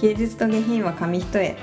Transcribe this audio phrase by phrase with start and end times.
[0.00, 1.56] 芸術と下品は紙一重。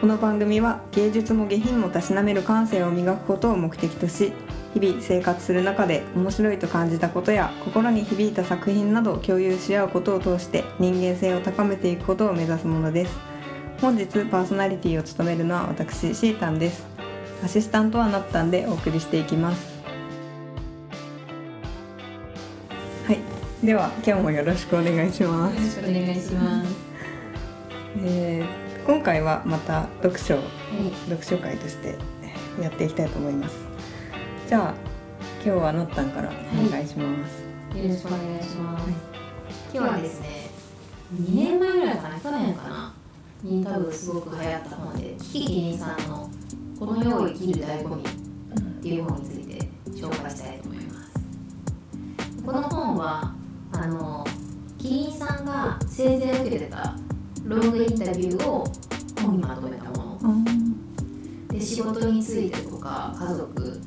[0.00, 4.32] この番組は芸術も下品もたしなめる感性を磨くことを目的とし
[4.74, 13.16] 日々生活する中で面白いと感じたことや心に響いた作品などを共有し合うことを通して人間性を高めていくことを目指すものです。
[13.80, 16.84] 本日パーソナリティを務めるのは私シータンです。
[17.44, 19.80] アシスタントはなったんでお送りしていきます。
[23.06, 23.18] はい。
[23.64, 25.56] では今日もよろしくお願いします。
[25.56, 26.93] よろしくお願いします。
[27.98, 30.42] えー今回はまた読書は
[31.08, 31.96] 読書会として
[32.60, 33.56] やっていきたいと思います。
[34.46, 34.74] じゃあ
[35.42, 37.44] 今日はなったんからお願いします、
[37.74, 38.84] い、よろしくお願いします。
[39.72, 40.50] 今日はですね、
[41.14, 42.94] 2年前ぐらいかな、去年かな、
[43.42, 46.28] に多分すごく流行った本で、キキキリンさんの
[46.78, 51.12] この世を生きる醍醐味っていう本について紹介したいと思います。
[52.44, 53.34] この本は、
[53.72, 54.26] あの、
[54.76, 56.94] キリンさんが生前受けてた
[57.42, 58.64] ロングインタビューを
[59.22, 60.44] 本にまとめたもの。
[61.48, 63.80] で仕事についてとか家族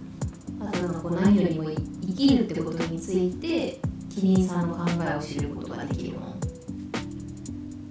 [0.59, 6.39] あとなんかこう何よりも生きるってことについてキリンさんの考えを知ることができるもん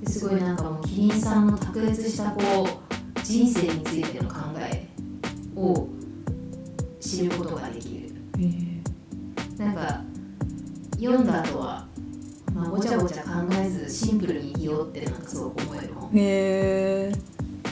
[0.00, 4.88] ですごいなんかもうキリンさんの卓越したこう人生についての考え
[5.56, 5.88] を
[7.00, 8.10] 知ることができる。
[8.38, 8.40] え。
[8.40, 10.02] ーなんか
[10.98, 11.86] 読んだ後は、
[12.56, 16.10] まあ、ごちゃごちゃ考えずシンプルに生きようってなんかすごく思える本。
[16.14, 17.12] へえ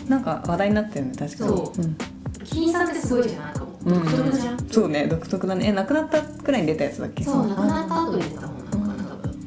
[0.08, 1.56] なんか話題になったよね確かに。
[1.56, 1.80] そう。
[1.80, 1.96] ん。
[2.44, 3.84] キリンさんってすごいじゃんなんかもう。
[3.84, 5.66] 独特じゃん、そうね独特だね。
[5.68, 7.24] え亡くなったくらいに出たやつだっけ？
[7.24, 9.40] そう亡くなった後に出たもんなのかな多分。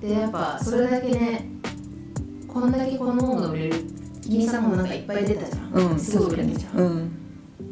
[0.00, 1.48] でやっぱそれだけね
[2.46, 3.74] こんだけこの本が売れる。
[4.22, 7.10] キリンさんもなんかいっぱい出たじゃん、うんすごい売れたじゃん、うん。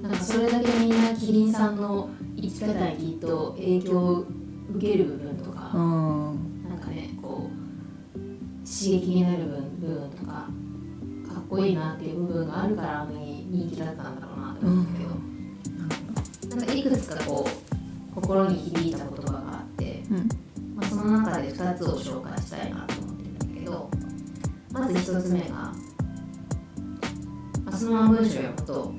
[0.02, 4.27] なんかそれだけみんなキリンさんの生き方にきっと影響を
[4.74, 6.31] 受ける部分とか、うん
[8.83, 15.05] 刺激になる部分部分とかかっこいいなっていう部分があるからあんなに人気だったんだろうなって思うんだけ
[16.51, 20.29] ど、なんかいくつかこう心に響いた言葉があって、うん。
[20.74, 23.90] まあ、その中で2つを紹介したいなと思ってるんだけど
[24.73, 25.74] まず1つ目が、ま
[27.67, 28.92] あ、そのまま文章を読むと。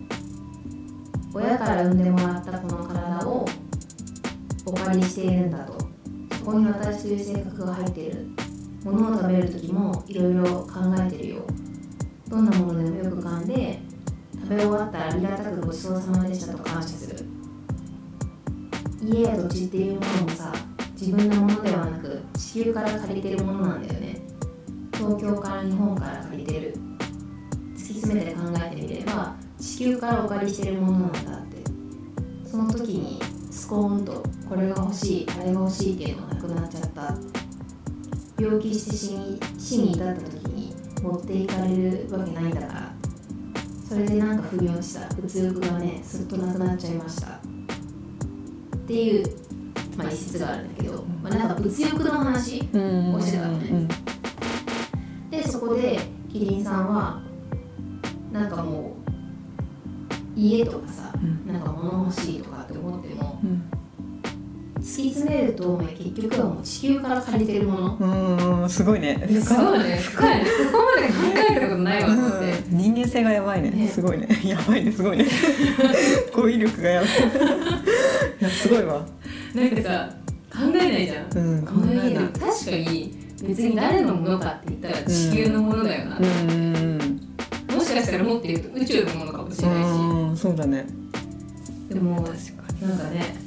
[1.36, 3.44] 親から産んでもらったこの体を
[4.68, 5.75] お借りしているんだと。
[6.38, 8.28] そこに私という性格が入っている
[8.83, 11.41] ものを食べる時もいろいろ考えてるよ。
[12.27, 13.79] どんなものでもよく噛んで
[14.33, 17.25] 食べ終わったらありがたくごちそうさまでしたと感謝する。
[19.01, 20.53] 家や土地っていうものもさ
[20.99, 24.21] 自分のものではなく地球から借りてるものなんだよね。
[24.94, 26.75] 東京から日本から借りてる。
[27.75, 31.63] 突き詰めて考えてみれば地球からお借りしてるものなんだって。
[32.50, 33.19] その時に
[33.51, 37.17] スコーンとこれが欲しいあれが欲しいっていうのがなくなっちゃった。
[38.38, 42.94] 病気して死に死に至った時に持っていかれるわけないんだから
[43.88, 47.27] それでなんか不要した物欲がねすっとなくなっちゃいました。
[47.27, 49.25] っていう、
[49.95, 53.88] まあ、一節があるんだけど、まあ、なんか物欲の話うんをしてたのね
[55.29, 56.00] でそこで
[56.31, 57.21] キリンさんは
[58.31, 58.97] なんかも
[60.35, 61.47] う家とかさ、うん。
[61.47, 63.69] なんか物欲しいとかって思ってもうん
[64.94, 67.98] 突き詰めると結局はもう地球から借りてるもの。
[68.00, 69.28] うんうんすごいね。
[69.42, 69.98] すごいね。
[69.98, 70.44] 深い。
[70.44, 71.14] ねそこまで考
[71.50, 72.08] えたことないわ。
[72.09, 72.52] と思って。
[72.52, 73.72] うん人間性がやばいね。
[73.72, 73.88] ね。
[73.88, 74.28] すごいね。
[74.46, 74.92] やばいね。
[74.92, 75.26] すごいね。
[76.31, 77.09] 語彙力がやばい。
[77.09, 79.04] いやすごいわ。
[79.56, 80.09] なんかさ
[80.52, 81.66] 考えないじゃん。
[81.66, 82.14] 考えない。
[82.14, 87.00] 確かに別に誰のものかって言ったら地球のものだよな、うん。
[87.74, 90.38] もしかしたら持っていると宇宙のものかもしれないし、うん。
[90.38, 90.86] そうだね。
[91.90, 92.38] でも確か
[92.80, 92.88] に。
[92.88, 93.43] なんかね、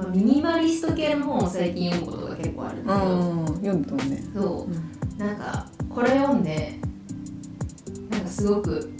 [0.00, 3.46] まあ、ミニマリスト系の本を最近読むことが結構あるんだけど、うん。
[3.46, 4.22] 読んだもんね。
[4.34, 4.70] そう。
[4.70, 6.78] うなんかこれ読んで
[8.08, 8.90] なんかすごく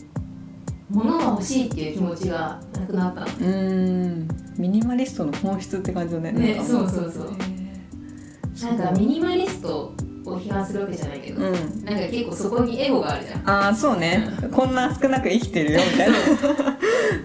[0.90, 3.26] 物が欲しいっていう気持ちがなくなったの。
[3.26, 4.28] ねん。
[4.58, 6.32] ミニマリストの本質って感じだね。
[6.32, 7.32] ねそうそうそう。
[7.32, 9.94] へなんかミニマリスト
[10.26, 11.84] を批判するわけじゃないけど、ーうん。
[11.86, 13.48] なんか結構そこにエゴがあるじゃん。
[13.48, 14.28] ああそうね。
[14.52, 16.14] こんな少なく生きてるよみたいな。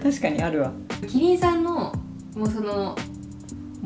[0.02, 0.72] 確かにあるわ。
[1.06, 1.92] キリンさんの
[2.34, 2.96] もうその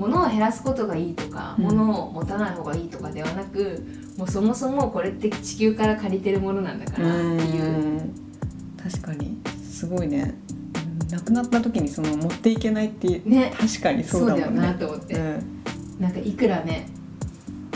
[0.00, 1.64] 物を減らすことがいいとか、うん。
[1.64, 3.84] 物を持たない方がいいとかではなく
[4.16, 7.64] もうそもそもこれって地球から借りてるものなんだからっていう。
[7.64, 7.68] う
[8.02, 8.14] ん。
[8.82, 9.38] 確かに。
[9.62, 10.34] すごいね。
[10.44, 10.60] うん
[11.10, 13.52] 亡くなった時にその持っていけないっていうね。
[13.58, 14.60] 確かにそそううだよだもんね。
[14.60, 15.42] なと思って、うん。
[15.98, 16.86] なんかいくらね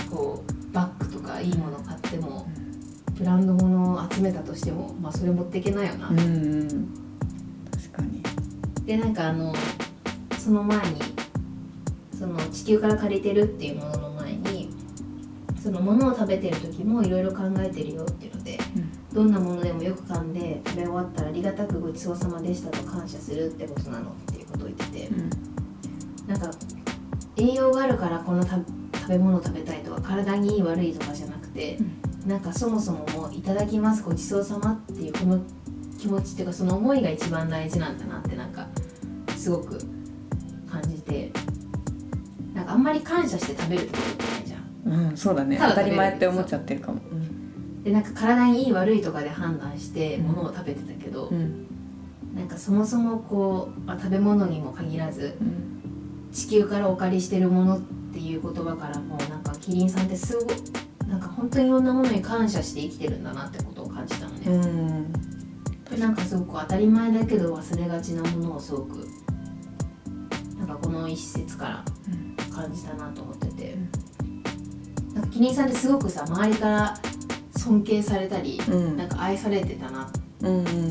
[0.08, 2.46] こうバッグとかいいもの買っても
[3.18, 6.88] ブランド物を集めたとしてもまあそれ持っていけないよな、うんうん。
[7.72, 8.22] 確かに。
[8.86, 9.52] でなんかあの
[10.38, 11.00] その前に
[12.19, 14.70] その地球から借りてるっていうものの前に
[15.62, 18.58] そのものを食べてる時もいろいろ考えてるよっていうので
[19.12, 25.11] どんなものでもよく噛んで食べ終わったらありがたくごちそうさまでしたと感謝するってことなのっていうことを言ってて、
[26.26, 26.50] なんか
[27.37, 28.64] 栄養があるからこの食
[29.08, 31.78] べ物を食べたいとか体にいい悪いとかじゃなくて、
[32.25, 35.40] うん、なんかそもそももういただきますごちそうさまっていうこの
[35.99, 38.69] 気持ちっていうかその思いが一番大事なんだなってなんか
[39.37, 39.78] すごく
[42.74, 45.10] あんまり感謝して食べるってことないじゃん。
[45.10, 45.56] うん、そうだね。
[45.60, 46.98] 当たり前って思っちゃってるかも。
[47.84, 51.66] でなんか体にいい悪いとかで判断してものを食べてたけど、うん、
[52.34, 57.80] なんかそもそもこう、まあ、食べ物にも限らず、うん、地球からお借りしてるものっ
[58.12, 60.56] ていう言葉からもなんかキリンさんってすごい
[61.06, 64.40] なんか本当にいろんなものに感謝して生きてるんだなってことを感じたのね。
[64.46, 66.00] うん。
[66.00, 69.06] なんかすごく当たり前だけど忘れがちなものをすごく
[70.58, 71.84] なんかこの一節から
[72.54, 76.94] 感じたなと思ってて、うん、なんかキリンさんってすごくさ周りから
[77.56, 80.20] 尊敬されたり、うん、なんか愛されてたなって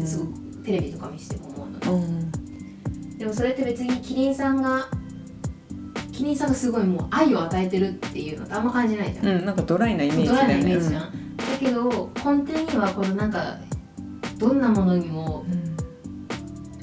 [0.05, 0.31] すごく
[0.63, 4.87] テレビとか見せても思うのね、うん、でもそれって別にキリンさんが
[6.11, 10.27] キリンさんがすごいもう愛を与えてるっていうのってあんま感じないじゃん、うん、なんかドライなイメージね。
[10.27, 12.23] ドライなイメージじゃん、うん、だけど根
[12.53, 13.57] 底にはこのなんか
[14.37, 15.45] どんなものにも、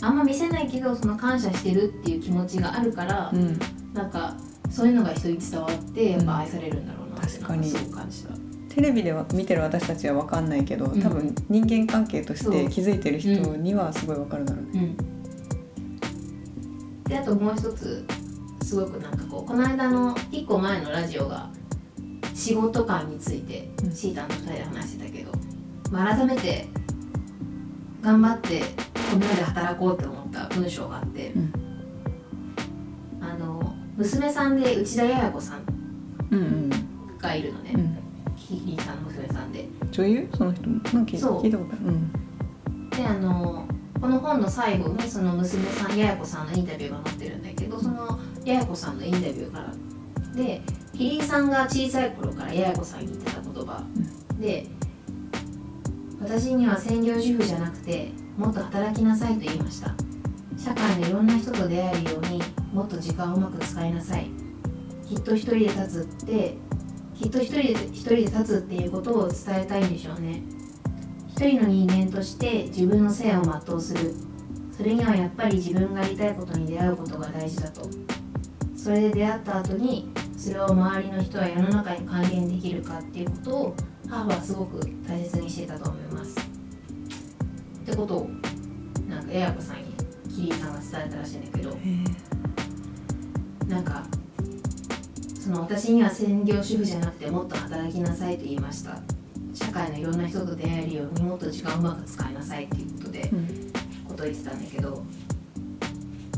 [0.00, 3.58] あんま見せないけどその感謝してるっていう気持ちがあるから、うん、
[3.92, 4.34] なんか
[4.70, 7.18] そういうのが人に伝わってやっぱ愛されるんだろうな。
[7.18, 8.34] ってすごく感じた。
[8.74, 14.94] テレビでは見てる私たちは分かんないけど、多分人間関係として気づいてる人にはすごい分かるだろうね。
[17.08, 18.06] であともう一つ
[18.62, 21.50] すごくなんかこうこの間の1個前のラジオが
[22.32, 25.32] 仕事観についてシータンと2人で話してたけど、
[25.90, 26.68] まあ、改めて
[28.00, 31.52] 頑張ってこの世で働こうって思った文章があって、うん、
[34.00, 36.70] 娘さんで内田彩子さん
[37.18, 37.98] がいるのね、うん
[38.34, 39.68] キリンさんの娘さんで。
[39.92, 40.28] 女優？
[40.34, 43.68] その人もなんか聞いたことある、うん、であの
[44.00, 49.74] この本の最後にその娘さんやや子さんのインタビューが載ってるんだけどそのやや子さんのインタビューから。
[50.34, 50.62] で
[50.94, 53.84] キリンさんが小さい頃からやや子さんに言ってた言葉、
[54.30, 54.66] うん、で
[56.20, 59.94] 私には専業主婦じゃなくてもっと働きなさいと言いました。
[60.56, 62.42] 社会のいろんな人と出会えるように
[62.72, 64.30] もっと時間をうまく使いなさい。
[65.06, 66.56] きっと一人で立つって
[67.14, 70.42] きっと一人で一人で立つっていうことを伝えたいんでしょうね。
[71.28, 74.14] 一人の人間として自分の性を全うする。
[74.76, 77.82] それにはやっぱり自分がやりたいことに出会うことが大事だと。
[78.76, 83.76] それで出会った後にそれを周りの人は世の中に還元できるかっていうことを
[84.08, 86.38] 母はすごく大切にしてたと思います。
[87.82, 88.30] ってことを
[89.08, 89.92] なんかエア子さんに
[90.34, 91.76] キリーさんが伝えたらしいんだけど。
[93.70, 94.02] なんか
[95.40, 98.98] その私には専業主婦じゃなくてもっと働きなさいと言いました。
[99.54, 103.72] 社会のいろんな人と出会えるようにもっと時間をうまく使いなさいっていうことで、うん、
[104.08, 105.02] ことを言ってたんだけど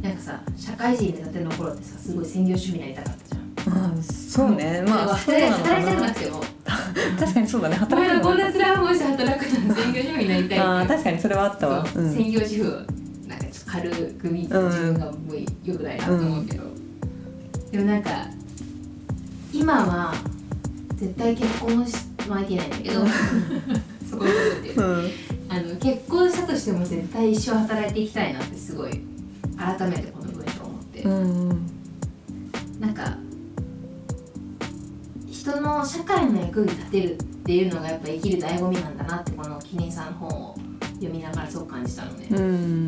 [0.03, 3.99] なんかさ社会人でたての頃ってさすごい専業主婦になりたかったじゃん。
[3.99, 6.41] あそうね、まあ働いたくなくても
[7.19, 7.77] 確かにそうだね。
[7.77, 12.87] 働くこんな辛い思いして働くの専業主婦になりたいあ確かにそれはあったわ、うん、専業主婦
[13.29, 16.72] なんか軽く見て自分がもうよくないなと思うけど、うん、
[17.73, 18.27] でもなんか
[19.51, 20.15] 今は
[20.97, 21.97] 絶対結婚し
[22.29, 23.01] まあいけないんだけど
[24.09, 24.25] そこ
[25.49, 29.01] あの結婚したとしても絶対一生働いていきたいなってすごい
[29.57, 31.67] 改めてこの文章を思って、うんうん、
[32.79, 33.17] なんか
[35.31, 40.55] 人の社会の役に立てるっていうのがやっぱ生きる醍醐味なんだなってこのキリンさんの本を
[40.97, 42.29] 読みながらそう感じたのね。
[42.31, 42.87] うん、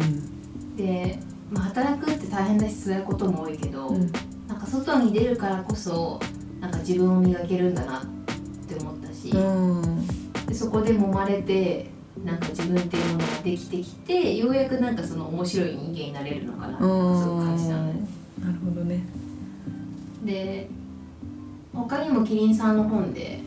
[0.76, 1.18] で、
[1.50, 4.12] まあ、働くって大変だし辛いことも多いけど、うん
[4.64, 6.20] か外に出るからこそ
[6.60, 8.04] なんか自分を磨けるんだなっ
[8.66, 9.32] て思ったし、
[10.46, 11.90] でそこで揉まれて
[12.24, 17.92] なんか自分っていうものができてきてようやくなんかその面白い人間になれるのかなってすごく感じたの。
[17.92, 18.06] ね。
[18.40, 19.04] なるほどね。
[20.24, 20.68] で
[21.72, 23.40] 他にもキリンさんの本で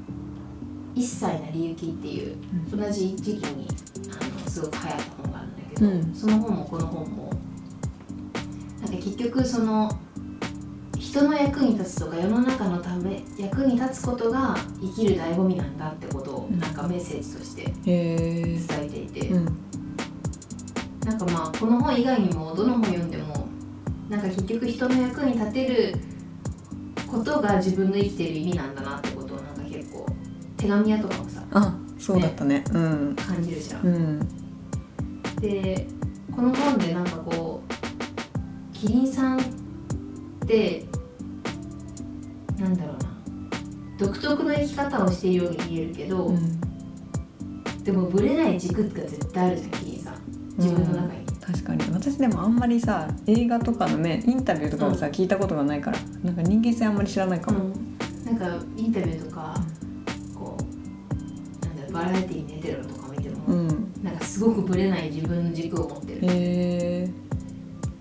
[0.94, 2.36] 「一切なりゆき」っていう、
[2.70, 3.68] 同じ時期に
[4.10, 7.30] あのすごく流行った本があるんだけど、うん、その本もこの本も
[8.98, 9.90] 結局その
[10.98, 19.44] 人の役に立つとか世の中のため役に立つことが生きる醍醐味なんだってことをなんかメッセージとして伝えていて、うん、
[21.04, 23.48] なんかまあこの本以外にもどの本読んでも
[24.08, 25.94] なんか結局人の役に立てる
[27.10, 30.06] ことが自分の生きている意味なんだなってことをなんか結構
[30.56, 33.86] 手紙屋とかもさあそうだったね、ね、うん、感じるじゃん。
[33.86, 34.28] うん、
[35.40, 35.86] で
[36.34, 37.47] この本でなんかこう
[38.80, 39.42] キリンさんっ
[40.46, 40.84] て
[42.60, 43.08] なんだろうな。
[43.98, 46.60] 独特の生き方をしているように見えるけど、うん。
[47.82, 50.14] でもブレない軸って絶対あるじゃんキリンさん。
[50.56, 51.84] 自分の中に、確かに。
[51.92, 57.74] 私でもあんまりさ映画とかのねインタビューとかをさ、聞いたことがないからなんか人間性あんまり知らないかも、
[58.24, 59.56] なんかインタビューとか、
[60.36, 63.92] こうなんだろうバラエティーに出てるのとか見ても、うん。
[64.04, 67.27] なんかすごくブレない自分の軸を持ってる、へえ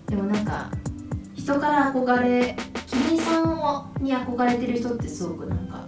[0.07, 0.71] でもなんか
[1.35, 2.55] 人から憧れ
[2.87, 5.85] キリンさんをに憧れてる人ってすごくなんか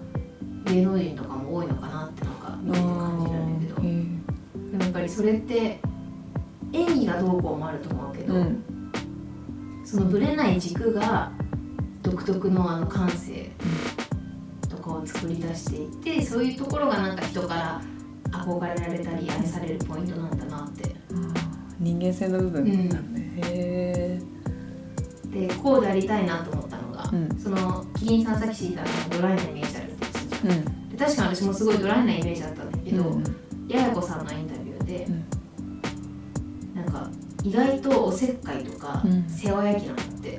[0.66, 3.88] 芸能人とかも多いのかなってなんか見てて感じるんだけど。
[3.88, 4.20] へ
[4.72, 5.80] でもやっぱりそれって
[6.74, 8.64] 演技がどうこうもあると思うけど、えうん。
[9.84, 11.32] そのブレない軸が
[12.04, 13.50] 独特のあの感性
[14.70, 17.82] とかを作り出していってそういうところがなんか人から
[18.32, 20.96] 憧れられたり愛されるポイントなんだなって。
[21.80, 22.90] 人間性の部分ね、
[23.38, 23.69] へえ
[25.48, 27.40] でこうでありたいなと思ったのが、うん。
[27.40, 28.88] そのキリンさんさっき聞いたの
[29.22, 30.06] ドライなイメージあるって
[30.44, 30.90] 言っうん。
[30.90, 33.24] で確かに私もすごいドライなイメージだったんだけど、うん。
[33.68, 35.26] ややこさんのインタビューで、うん。
[36.76, 37.10] なんか
[37.44, 39.30] 意外とおせっかいとか、うん。
[39.30, 40.38] 世話焼きなんだって。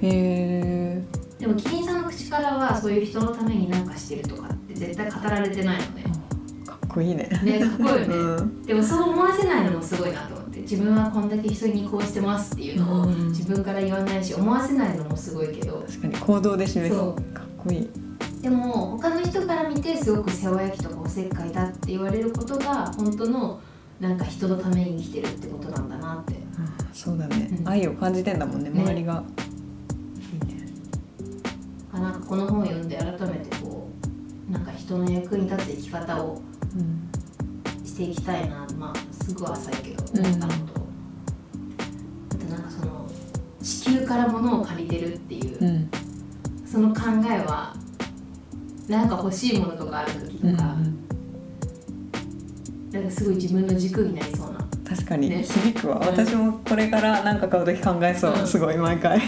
[1.40, 6.04] でもキリンさんの口からはそういう人のために何かしてるとかって絶対語られてないのね
[6.66, 7.30] かっこいいね。
[7.42, 8.62] ねかっこいいよね、うん。
[8.62, 10.39] でもそう思わせないのもすごいなと
[10.70, 13.28] 自分はこんだけ人にこうしてますっていうのをうん。
[13.30, 15.80] 自分から言わないし思わせないのもすごいけど。
[15.80, 16.96] 確かに行動で示す。
[16.96, 17.90] そかっこいい。
[18.40, 23.60] でも他の人から見てすごく世話焼きとかおせっかいだって言われることが本当の
[23.98, 26.34] なんか人のために生きてるってことなんだなって。
[26.56, 27.68] あそうだね、うん。
[27.68, 28.80] 愛を感じてんだもんねね。
[28.80, 29.24] 周りが、
[30.44, 30.66] いいね。
[31.92, 33.88] あなんかこの本を読んで改めてこ
[34.48, 36.40] うなんか人の役に立つ生き方を
[36.76, 37.10] うん。
[37.84, 38.69] していきたいなまあ
[39.30, 40.58] すぐ浅いけど思ったのと、
[42.30, 43.08] あとなんかその
[43.62, 45.90] 地球から物を借りてるっていう、うん。
[46.66, 47.75] その考えは
[48.88, 50.76] なんか欲しいものとかある時とうんか、
[52.92, 54.58] なんかすごい自分の軸になりそうな。
[54.84, 55.30] 確かに。
[55.30, 55.44] ね。
[55.44, 56.06] 響くわ、うん。
[56.06, 58.46] 私もこれから何か買う時考えそう、うん。
[58.46, 59.20] すごい毎回。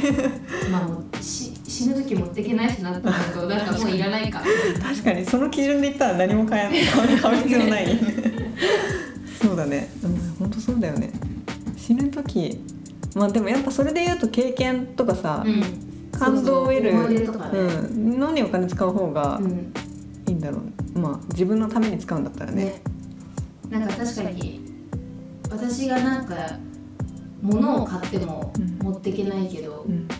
[0.72, 4.42] まあもうし死ぬ時持っていけないしなって思うとなんかもういらないか。
[4.82, 5.24] 確かに。
[5.24, 7.86] その基準で言ったら何も買えない買う必要ない
[9.52, 9.88] そうだね。
[10.02, 11.10] うん本当そうだよね。
[11.76, 12.58] 死ぬ時
[13.14, 15.62] まあでもやっぱそれで言うと経験とかさ、うん。
[16.18, 16.92] 感動を得る
[17.26, 19.72] そうん、のにお金使う方がうん。
[20.26, 20.62] いいんだろ
[20.94, 22.64] う、まあ自分のために使うんだったらね。
[22.64, 22.82] ね。
[23.70, 24.60] なんか確かに
[25.50, 26.34] 私がなんか
[27.42, 28.78] 物を買ってもうん。
[28.78, 30.08] 持っていけないけど、うん。
[30.08, 30.14] で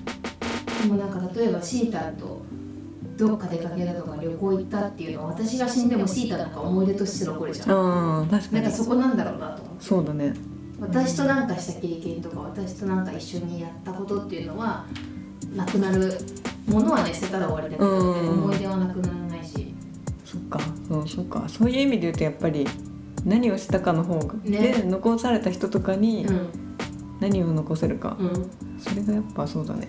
[0.89, 2.43] もなんか例えばシータンと
[3.29, 8.29] どっか出かけたとか旅行行ったっていうのは私が死んでもシータなんか思い出として残るじゃん。
[8.29, 8.63] 確かに。
[8.63, 10.35] なんかそこなんだろうなと思ってそうだね。
[10.81, 14.85] 私となんかした経験とか私となんか一緒にやったことっていうのは
[15.55, 16.19] なくなる
[16.67, 18.29] ものはね捨てたら終わりだけど、ねうん。
[18.45, 19.73] 思い出はなくならないし。
[20.25, 20.59] そっか。
[20.89, 21.45] そうそっか。
[21.49, 22.67] そういう意味で言うとやっぱり
[23.25, 24.73] 何をしたかの方が、ね。
[24.73, 26.49] で残された人とかにうん。
[27.21, 28.51] 何を残せるか、うん。
[28.81, 29.87] それがやっぱそうだね。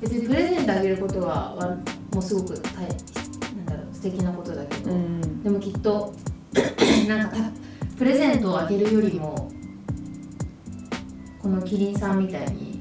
[0.00, 1.76] 別にプレゼントあげることはわ
[2.16, 2.88] もうすごく大
[3.58, 5.42] なんだろう素敵なことだけど、ん。
[5.42, 6.14] でもきっと
[7.06, 7.50] なんかた
[7.98, 9.52] プレゼントをあげるよりも
[11.42, 12.80] このキリンさんみたいに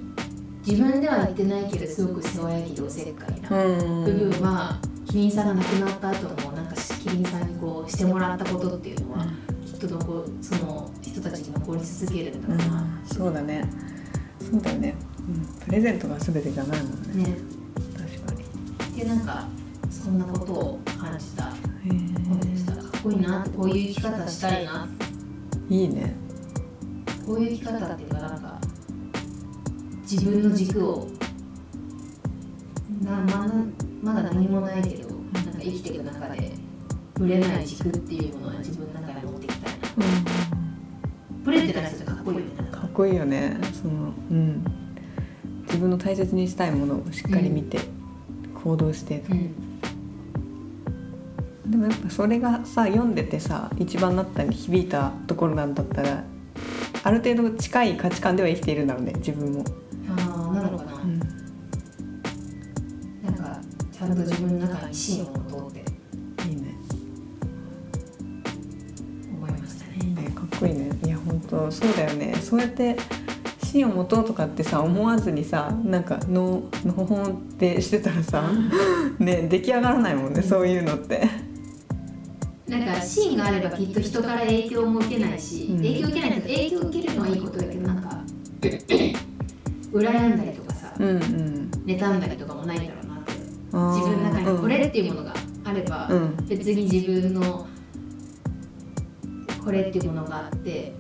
[0.66, 4.06] 自分では言ってないけどすごく世話焼きでおせっかいなうん。
[4.06, 9.26] 部分はキリンさんが亡くなった後もなんかキリンさんにこうしてもらったことっていうのは
[9.66, 13.02] きっと残その人たちに残り続けるんだうろうな、ん。
[13.06, 13.70] そうだね。
[14.40, 14.96] そうだよね、
[15.28, 17.24] うん、プレゼントが全てじゃないもんね。
[17.26, 17.55] ね
[18.96, 19.48] でなんか
[19.90, 21.48] そんなことを感じた。
[21.48, 21.54] へ
[22.28, 24.88] 本でしたかっこいいなこういう生き方したいな。
[25.70, 26.16] えいいね。
[27.26, 28.60] こういう生き方っていうかなんか
[30.04, 31.08] 自分の軸を
[33.02, 33.54] なまだ
[34.02, 36.52] まだ何もないけどなんか生きていく中で
[37.16, 39.80] ぶれない軸っていうものは自分の中に持っていきたいな。
[41.44, 42.72] ぶれてない人ってかっこいいよね。
[42.72, 43.58] かかっこいいよね。
[43.74, 44.66] そのうん。
[45.66, 47.80] 自分の大切にしたいものをしっかり見て、
[48.66, 49.56] 行動してうん。
[51.70, 56.24] でもやっぱそれがさ読んでてさ一番なったに響いたところなんだったら
[57.04, 59.64] ある程度近い価値観では生きているんだろうね自分も、
[60.10, 61.26] ああなのかな、うん、な
[63.30, 65.86] んかちゃんと自分の中に芯を持って。
[66.50, 66.76] いいね。
[69.32, 69.98] 思いましたね。
[70.04, 70.90] いいねかっこいいね。
[71.04, 72.36] いや本当そうだよね。
[72.42, 72.98] そうやって
[73.76, 78.50] 芯を持とうとかってさ思わずにさなんかののほほんってしてたらさ
[79.20, 81.28] ね出来上がらないもんねそういうのって。
[82.70, 85.78] なんか芯があればきっと人から影響も受けないし、うん。
[85.78, 88.22] 影響受けないけど影響受けるのはいいことだけどなんか
[89.94, 91.72] 羨んだりとかさ、うんうん。
[91.86, 93.34] 妬んだりとかもないんだろうなって。
[93.34, 96.48] 自分の中にこれっていうものがあれば、うん。
[96.48, 97.68] 別に自分の
[99.64, 100.94] これっていうものがあって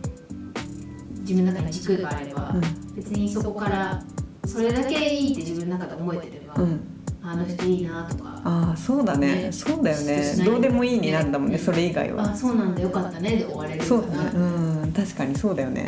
[1.27, 2.53] 自分の中に軸があれば、
[2.95, 4.03] 別にそこから
[4.45, 6.63] それだけいいって自分の中で思えてれば、うん。
[6.63, 6.91] うん
[7.27, 9.45] あの人いいなとかああそうだね。
[9.45, 10.35] ねそうだよね。
[10.45, 11.59] どうでもいいになるんだもんねね。
[11.59, 12.29] それ以外は。
[12.29, 12.81] あそうなんだ。
[12.83, 13.37] よかったね。
[13.37, 14.31] で終われるそうだね。
[14.35, 14.93] うん。
[14.95, 15.87] 確かにそうだよね。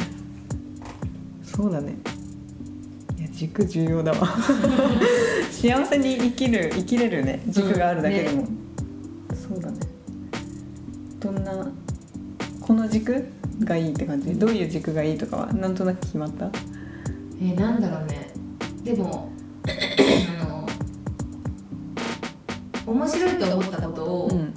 [1.44, 1.96] そうだね。
[3.20, 4.27] いや軸重要だわ。
[5.51, 7.44] 幸せに生きる生きれるね。
[7.46, 8.48] 軸があるだけでも、
[9.48, 9.77] そうだね。
[11.20, 11.72] どんな
[12.62, 13.37] この軸？
[13.59, 14.33] がいいって感じ？
[14.33, 15.53] どういう軸がいいとかは？
[15.53, 16.49] なんとなく決まった？
[17.39, 18.31] えーなんだろうね。
[18.83, 19.31] でも
[19.67, 20.67] あの
[22.93, 24.53] 面白いと思ったことをうん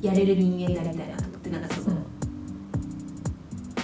[0.00, 1.96] やれる人間になりたいなと思ってなんかその、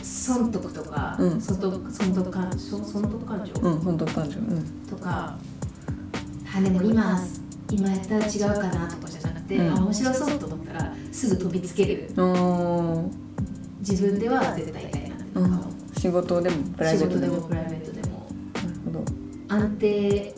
[0.02, 1.40] 損得とか、うん。
[1.40, 4.64] 損得損得感損損得感情、うん本当感情うん。
[4.88, 5.38] とか
[6.56, 7.20] あでも今
[7.70, 9.70] 今やったら違うかなとかじゃなうん。
[9.70, 12.10] あ面白そうと思ったらすぐ飛びつける。
[13.80, 15.16] 自分では絶対いたいな。
[15.16, 15.60] っていうか、
[15.98, 17.40] 仕事でもプライベートでも。
[17.42, 18.28] プライベートでも。
[19.48, 20.34] 安定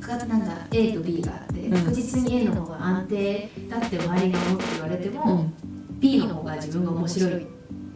[0.00, 1.72] がなんだ A と B があって、うん。
[1.72, 5.52] 確実に A の方が安定だって周りが思って言われても、うん。
[6.00, 7.46] B の方が自分が面白い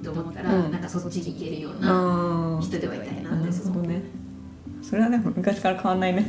[0.03, 0.73] と思ったら、うん。
[0.73, 4.03] なんかそっちに行けるような人ではいたいななってるほどね
[4.89, 6.25] それはでも昔から変わんないね。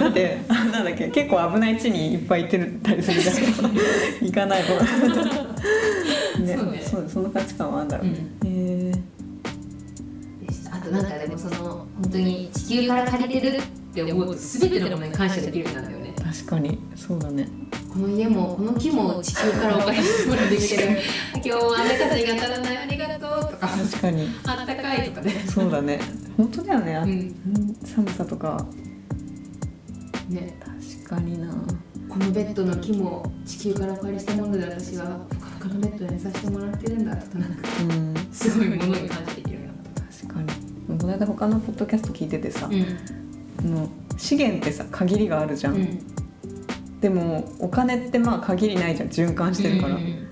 [0.00, 3.36] だってあなんだっけ結構危ない地にいっぱい行ってたりするじゃん
[4.20, 4.74] 行かない方。
[4.74, 6.82] がねそうね。
[6.82, 8.92] そうその価値観はあるんだろうね、へえ
[10.44, 10.74] でした。
[10.74, 13.62] あとなんかでもその本当に地球から借りてるっ
[13.94, 16.78] て思うと全てのものに感謝できるようになるんだよね確かに。
[16.94, 17.48] そうだね。
[17.90, 20.98] この家もこの木も地球からお借りしてもらってきてる。
[21.36, 23.68] 今日は雨風が当たらないありがとうとか。
[23.68, 24.28] 確かに。
[24.46, 25.32] あったかいとかね。
[25.48, 26.00] そうだね。
[26.36, 27.10] 本当だよね、あうん。
[27.10, 28.66] うん寒さとか。
[30.28, 30.58] ね。
[31.06, 31.50] 確かにな。
[32.10, 38.28] このベッドの木も地球からお借りしたもので私はふかふかのベッドで寝させてもらってるんだとなんかうん。
[38.32, 39.70] すごいものに感じできるよ
[40.22, 40.98] 確かに。
[40.98, 42.84] この間他のポッドキャスト聞いててさ、うな
[43.60, 46.18] あの資源ってさ限りがあるじゃん、うん
[47.00, 50.28] でもお金ってまあ限りないじゃん循環してるから、うんうん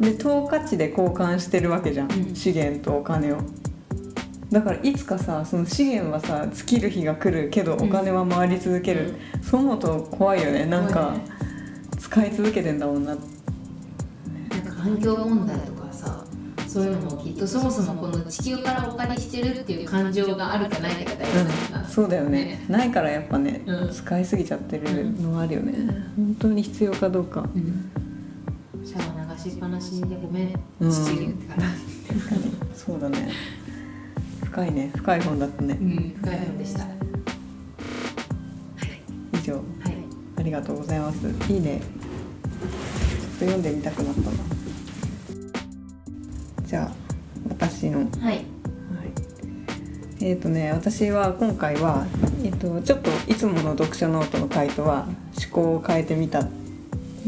[0.00, 2.34] で等価値で交換してるわけじゃん、うん。
[2.34, 3.38] 資源とお金を。
[4.50, 10.66] だからいつかさその資源はさ尽きる日が来るけどうんお金は回り続ける、そう思うと怖いよね。
[10.66, 11.16] なんか
[11.98, 13.14] 使い続けてんだもんな。
[13.14, 15.77] なんか環境問題とか。
[15.77, 15.77] さ
[16.78, 21.26] そういうのもきっとそもそもこの地球からお借りしてるっていう感情があるかないかだ
[21.74, 22.64] な、うん、そうだよね。
[22.68, 23.90] ないからやっぱね、うん。
[23.90, 25.72] 使いすぎちゃってるのはあるよね、
[26.16, 27.48] 本当に必要かどうか。
[27.54, 27.90] うん。
[28.86, 30.54] シャワー流しっぱなしでごめん。
[30.80, 31.62] うん父ってから
[32.08, 32.52] 確かに。
[32.74, 33.32] そうだね。
[34.44, 34.92] 深いね。
[34.94, 35.76] 深い本だったね。
[35.80, 36.14] うん。
[36.20, 36.84] 深い本でした。
[36.84, 36.92] はい。
[39.34, 39.60] 以上。
[40.36, 41.26] ありがとうございます。
[41.52, 41.80] いいね。
[41.80, 41.86] ちょ
[42.66, 44.57] っと読んでみたくなったな
[46.68, 46.90] じゃあ
[47.48, 48.00] 私の。
[48.00, 48.10] はい。
[48.26, 48.44] はい。
[50.20, 52.06] えーとね、私は今回は、
[52.44, 56.50] えー、とちょっといつもの読書ノートの回とは趣向を変えてみたん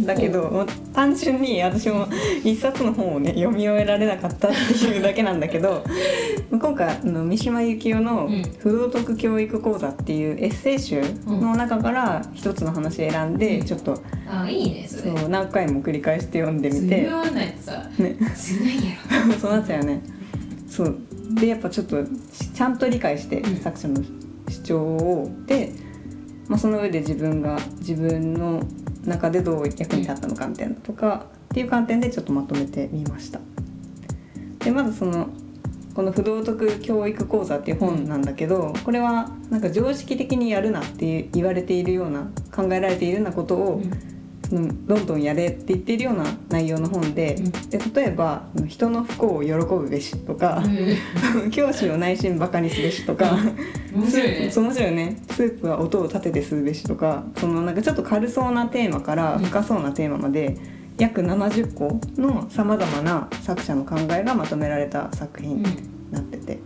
[0.04, 2.06] だけど単純に私も
[2.44, 5.84] 一冊の本をね読み終えられなかったっていうだけなんだけど
[6.50, 13.66] 今回あの三島由紀夫のうん「不道徳教育講座」っていうエッセイ集の中から一つの話選んで、うん。
[13.66, 17.04] ちょっとあいいねそう何回も繰り返して読んでみて。
[17.08, 17.90] 読ないとさ。
[17.98, 18.16] ね。
[18.34, 20.02] つないや そうなっちゃうよね。
[20.68, 20.96] そう。
[21.34, 23.56] でやっぱちょっとしちゃんと理解してうん。
[23.56, 24.02] 作者の
[24.48, 25.30] 主張を。
[25.46, 25.72] で、
[26.48, 28.62] まあ、その上で自分が自分の
[29.04, 33.40] 中でどう役に立ったのかみたいなとかっていう観点でちょっとまとめてみました。
[34.64, 35.28] でまずその
[35.94, 43.82] この不道徳教育講座っていう本なんだけどこれはなんか常識的にやるなって言われているような考えられているようなことを、
[44.50, 47.50] そのどんどんやれって言っているような内容の本で,、うん。
[47.70, 50.62] で例えば「人の不幸を喜ぶべし」とか
[51.46, 53.56] う「教師を内心バカにすべし」とかん。
[53.94, 54.50] 面白いね。
[54.50, 55.16] 白いよね。
[55.30, 59.44] スープは音を立てて吸うべしとかそのなんかちょっと軽そうなテーマからうん。
[59.44, 60.56] 深そうなテーマまで
[60.98, 65.64] 約70個のさまざまな作者の考えがまとめられた作品に
[66.10, 66.58] なってて。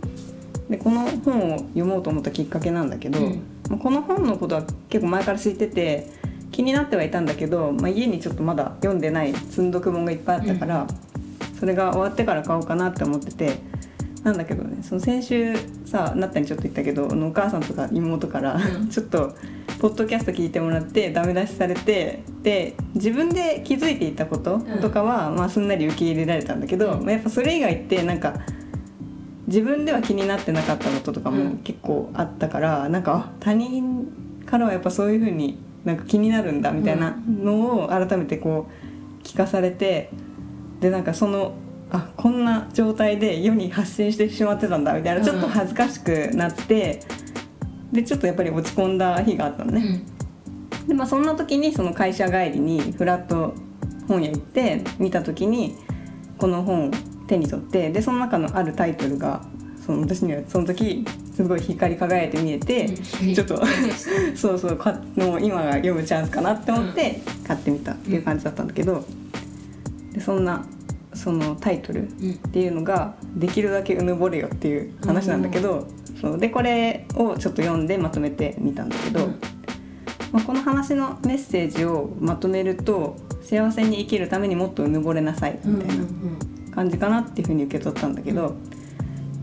[0.69, 3.39] でこの本を読もうと思ったきっかけなんだけど、うん。
[3.69, 6.07] まあこの本のことは結構前から知ってて
[6.51, 10.87] 気になってはいたんだけど、まあ、家にちょっとまだ読んでない積んどく本がいっぱいあったから、
[11.59, 13.59] それが終わってから買おうかなって思ってて
[14.23, 15.55] なんだけどねその先週
[15.85, 18.89] さなったにちょっと言ったけどお母さんとか妹から、うん。
[18.89, 19.35] ちょっと
[19.79, 27.05] ポッドキャスト聞いてもらってダメ出しされてで自分で気づいていたこととかは、まあ、すんなり受け入れられたんだけど、うん。
[27.05, 28.33] まあやっぱそれ以外ってなんか
[29.47, 34.07] 自分では気になってなかったこととかもうん結構あったから、なんかあ他人
[34.45, 38.67] からはやっぱそういう風になんか気になるんだみたいなのを改めてこ
[39.21, 40.09] う聞かされて
[40.81, 41.53] でなんかその
[41.91, 46.99] あこんな状態で世に発信してしまってたんだみたいなちょっと恥ずかしくなって、
[47.91, 50.03] でちょっとやっぱり落ち込んだ日があったのね。
[50.83, 50.87] うん。
[50.87, 53.53] でまあそんな時にその会社帰りにフラット
[54.07, 55.75] 本屋行って見た時に
[56.37, 56.91] この本を
[57.27, 59.45] 手に取ってでその中のあるタイトルが
[59.85, 63.61] その私にはその時すごい光り輝いて見えて、ちょっと
[64.35, 69.05] そうそうかの今が読むチャンスかなって思って買ってみたっていう感じだったんだけど、
[70.11, 70.65] でそんな
[71.13, 72.07] そのタイトルうん。
[72.31, 75.87] っていうのが「できるだけうぬぼれよ」っていう話なんだけど、
[76.19, 79.39] そうでこれをちょっと読んでまとめてみたんだけど、うん。
[80.31, 86.03] まあ、この話のメッセージをまとめると幸せに生きるためにもっとうぬぼれなさいみたいな
[86.73, 88.55] 感じかなっていうふうに受け取ったんだけど、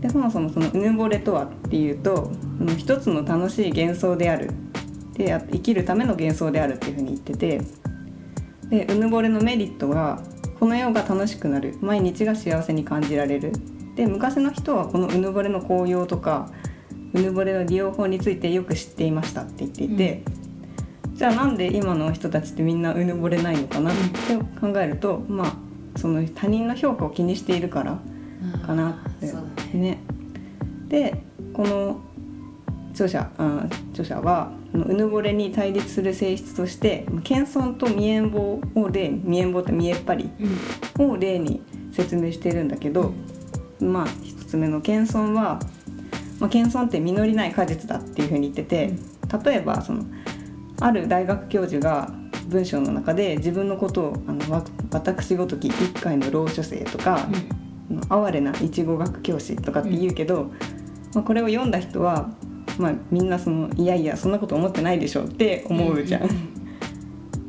[0.03, 4.51] でそもそもそのうぬぼれとはっていうとあの一つの楽しい幻想である。
[5.13, 7.61] であ生きるための幻想であるっていうふうに言ってて。
[8.69, 10.21] でうぬぼれのメリットが
[10.59, 11.77] この世が楽しくなる。
[11.79, 13.53] 毎日が幸せに感じられる。
[13.95, 16.51] で昔の人はこのうぬぼれの効用とか
[17.13, 20.23] うぬぼれの利用法についてよく知っていましたって言っていて、
[21.13, 23.93] じゃあなんで今の人たちってみんなうぬぼれないのかなっ
[24.27, 25.55] て考えると、まあ
[25.97, 27.99] その他人の評価を気にしているから
[28.65, 29.27] かなって。
[29.27, 29.33] ね。
[29.73, 29.99] ね。
[30.87, 32.01] でこの
[32.91, 40.29] 著者あ著者はうぬぼれに対立する性質として謙遜と未縁棒を例に未縁棒って見えっ張り
[40.97, 41.11] うん。
[41.11, 43.13] を例に説明してるんだけど、
[43.79, 45.59] まあ一つ目の謙遜は、
[46.39, 48.93] まあ、謙遜って実りない果実だっていうふうに言ってて
[49.43, 50.05] 例えばその
[50.79, 52.11] ある大学教授が
[52.47, 57.33] 文章の中で自分のことをあのわ私ごとき一回の老書生とか、あの
[58.09, 60.51] 哀れないちご学教師とかって言うけど、
[61.13, 62.29] まあ、これを読んだ人は、
[62.77, 66.29] まあ、みんなそのいやいやそんなこと思ってないでしょって思うじゃん。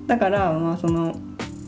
[0.07, 1.17] だからまあその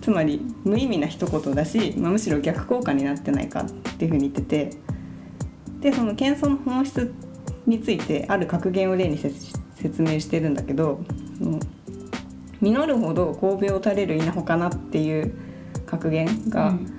[0.02, 3.64] つまり無意味な一言だし、まあ、むしろ逆効果になってないかっ
[3.98, 4.70] ていうふうに言ってて
[5.80, 7.12] でその謙遜の本質
[7.66, 11.00] についてある格言を例に説説明してるんだけど
[12.60, 15.34] 実るほど神戸を垂れる稲穂かなっていう
[15.86, 16.92] 格言がうん。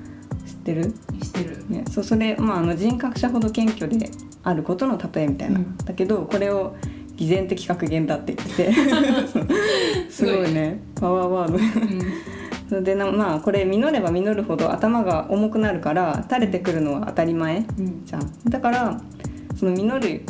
[0.48, 1.66] 知ってる、してる。
[1.70, 4.10] ね、そうそれ、まあ、あの人格者ほど謙虚で
[4.44, 5.78] あることの例えみたいな、うん。
[5.78, 6.76] だけどこれを
[7.16, 8.66] 偽善的格言だって言って。
[8.66, 8.74] て
[10.10, 10.82] すごいね。
[10.96, 11.60] パワーワード
[12.70, 18.06] それでなまあこれ実れば実るほど頭が重くなるから垂れてくるのは当たり前うん。
[18.06, 18.32] じゃん。
[18.50, 19.02] だから
[19.56, 20.22] その実る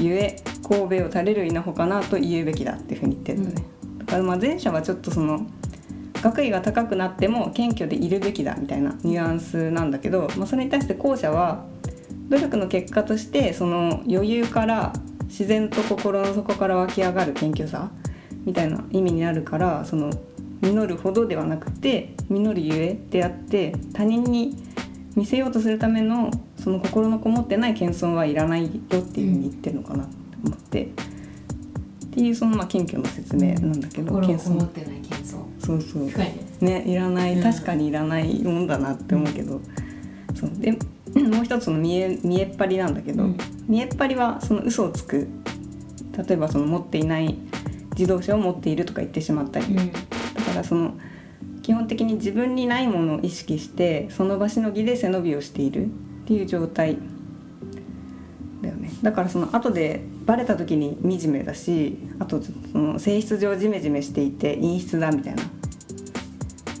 [0.00, 3.64] ゆえ神戸を垂れる稲穂かなと言うべきだっていうふうに言ってるのね、
[3.98, 5.46] だからまあ前者はちょっとその
[6.22, 11.64] 学位が高くなっても謙虚でいるべきだみたいなニュアンスなんだけど、まあ、それに対して後者は
[12.28, 14.92] 努力の結果としてその余裕から
[15.24, 17.90] 自然と心の底から湧き上がる謙虚さ
[18.44, 20.10] みたいな意味になるからその
[20.60, 24.56] 実るほどではなくて実るゆえであって他人に
[25.16, 30.88] 見せようとするためのその心のこもってない謙遜はいらないよっていうふうに言ってるのかなって思って、っ
[32.10, 36.18] ていうそのまあ謙虚の説明なんだけど、心こもってない謙遜そうそう。
[36.18, 36.36] ね。
[36.60, 37.42] ねいらないうん。
[37.42, 39.60] 確かにいらないもんだなって思うけど、
[40.34, 40.50] そう。
[40.58, 43.38] でもう一つの見え見えっ張りなんだけど、うん。
[43.68, 45.28] 見えっ張りはその嘘をつく。
[46.16, 47.38] 例えばその持っていない
[47.96, 49.92] 自動車を持っているとか言ってしまったり、うん。
[49.92, 50.02] だ
[50.46, 50.94] からその
[51.62, 55.86] 基本的に自分にないものを意識してその場しのぎで背伸びをしている。
[56.22, 56.98] っていう状態。
[58.62, 58.90] だよね。
[59.02, 65.42] だからその後でバレた時に惨めだしあとその性質上ジメジメしていて陰湿だみたいな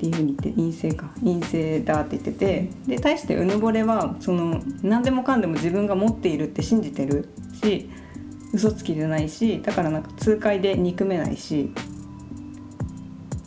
[0.02, 7.28] っていうふうに言って陰性か陰性だって言っててで対してうぬぼれはその何でもかんでも自分が持っているって信じてる
[7.62, 7.88] し
[8.52, 11.70] 嘘つきじゃないしだからなんか痛快で憎めないし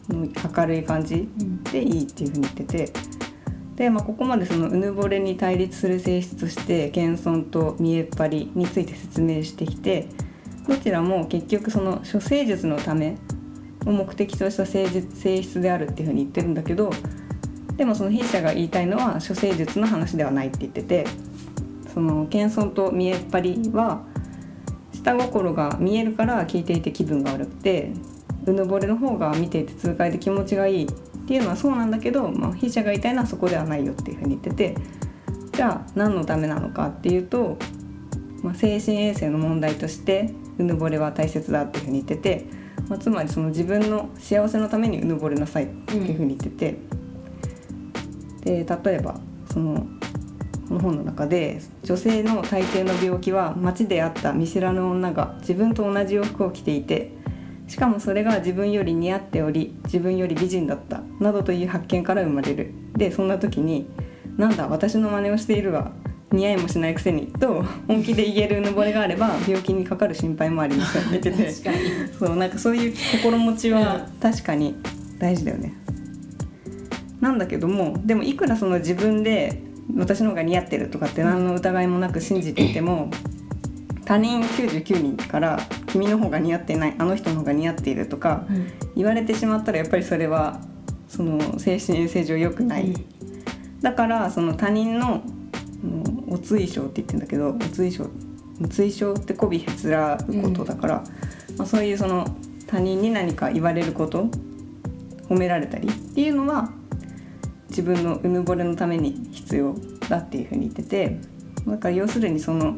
[0.09, 1.27] 明るい感じ
[1.71, 2.93] でいいっていうふうに言ってて
[3.75, 10.07] で、まあ、ここまでそのうぬぼれに対立する性質として謙遜と見えっ張りについて説明してきて
[10.67, 13.17] どちらも結局その処世術のため
[13.85, 16.91] を目的とした性質性質であるっていうふうに言ってるんだけど
[17.77, 21.05] でもその筆者が言いたいのは処世術の話ではないって言ってて
[21.93, 24.03] その謙遜と見えっ張りは
[24.93, 27.91] 下心が見えるから聞いていて気分が悪くて
[28.45, 30.87] うぬぼれの方が見ていて痛快で気持ちがいいっ
[31.27, 34.75] ていうのはそうなんだけど、まあ、筆者が言いたいのはそこではないよっていうふうに言ってて
[35.53, 37.57] じゃあ何のためなのかっていうと、
[38.43, 42.45] まあ、精神衛生の問題としてうぬぼれは大切だっていうふうに言ってて、
[42.89, 46.77] まあ、つまりその自分の幸せのためにうぬぼれなさいっていうふうに言ってて、
[48.63, 49.19] で例えば
[49.51, 49.87] その
[50.67, 57.11] この本の中で女性の大抵の病気は街で会った見知らぬ女が自分と同じ洋服を着ていて
[57.67, 62.73] しかもそれが自分より似合っており自分より美人だったなどという発見から生まれる。
[62.93, 63.87] でそんな時に
[64.37, 65.91] 「なんだ私の真似をしているわ
[66.35, 71.77] 似合いもしないくせに」と本気で言えるうぬぼれがあれば病気にかかる心配もありません言ってて確かに。
[72.19, 74.75] そうなんかそういう心持ちは確かに
[75.19, 75.73] 大事だよね。
[77.21, 79.61] なんだけどもでもいくらその自分で
[79.95, 83.09] 私の方が似合ってるとかって何の疑いもなく信じていても
[84.03, 88.45] 他人99人から「君の方が似合ってないあの人の方が似合っている」とか
[88.95, 90.61] 言われてしまったらやっぱりそれは
[91.07, 92.93] その精神衛生上良くない。
[93.81, 95.21] だからその他人の
[96.35, 98.07] うんお追奨って言ってるんだけどお追奨
[98.63, 101.03] お追奨って媚びへつらうことだから、
[101.57, 102.25] まあ、そういうその
[102.67, 104.29] 他人に何か言われること
[105.29, 106.71] 褒められたりっていうのは
[107.69, 109.75] 自分のうぬぼれのために必要
[110.07, 111.19] だっていうふうに言ってて
[111.67, 112.77] だから要するにその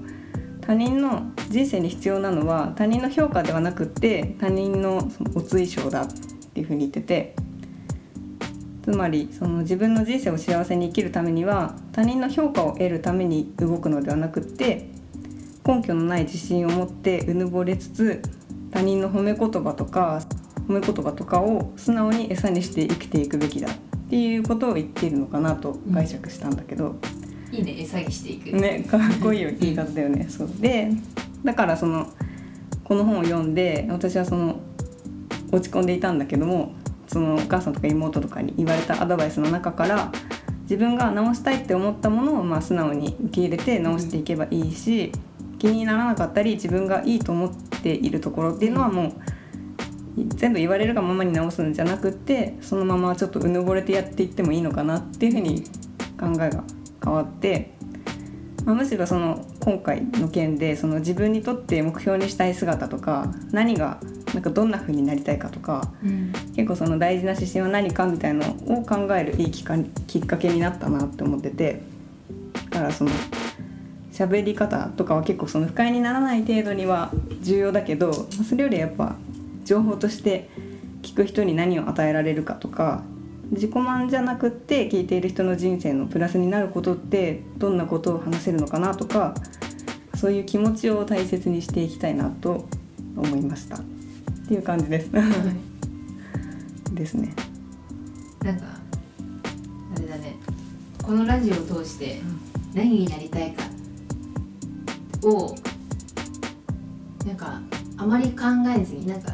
[0.61, 6.07] 他人の人生に必要なのは他人の評価ではなくって他人のそのお追奨だっ
[6.53, 7.35] ていうふうに言ってて
[8.89, 14.88] つまりその自分の人生を幸せに生きるためには他人の評価を得るために動くのではなくって
[15.65, 18.21] 根拠のない自信を持ってうぬぼれつつ
[18.71, 20.21] 他人の褒め言葉とか
[20.69, 23.76] 褒め言葉とかを素直に餌にして生きていくべきだっ
[24.10, 26.95] ていうことを言っているのかなと解釈したんだけど、
[27.52, 28.56] いいね餌にしていく。
[28.56, 30.28] ねかっこいい言い方だよね。
[30.30, 30.50] そう。
[30.62, 30.91] で
[31.43, 32.08] だからその
[32.86, 34.62] この本を読んで私はその
[35.52, 36.71] 落ち込んでいたんだけども
[37.07, 40.11] そのお母さんとか妹とかに言われたアドバイスの中から
[40.63, 45.11] 自分が直したいって思ったものをまあ素直に受け入れて直していけばいいし、
[45.59, 49.13] 気にならなかったり自分がいいと思っているところっていうのはもう
[50.29, 55.63] 全部言われるがままに直すんじゃなくってそのままちょっとうぬぼれてやっていってもいいのかなっていうふうに
[56.19, 56.63] 考えが
[57.03, 57.71] 変わって、
[58.65, 63.99] まあ、むしろその今回の件でその自分にとって目標にしたい姿とか何が
[64.33, 66.31] なんかどんな風になりたいかとかうん。
[66.55, 69.75] 結構その大事な指針は何かみたいのを考えるいいきっか
[70.07, 71.81] きっかけになったなって思ってて
[72.69, 73.11] だからその
[74.11, 77.11] 喋り方とかは結構その不快にならない程度には
[77.41, 79.15] 重要だけどまあそれよりやっぱ
[79.63, 80.49] 情報として
[81.03, 83.03] 聞く人に何を与えられるかとか
[83.51, 89.35] 自己満じゃなくって聞いている人の人生のプラスになることってどんなことを話せるのかなとか
[90.15, 92.65] そういう気持ちを大切にしていきたいなと
[93.15, 93.79] 思いました
[94.47, 95.12] っていう感じです。
[96.93, 97.33] ですね。
[98.41, 98.65] なんか
[99.93, 100.38] あれだね。
[101.03, 102.21] このラジオを通して
[102.73, 103.63] 何になりたいか
[105.23, 105.53] を
[107.25, 107.60] なんか
[107.97, 109.31] あまり考えずになんか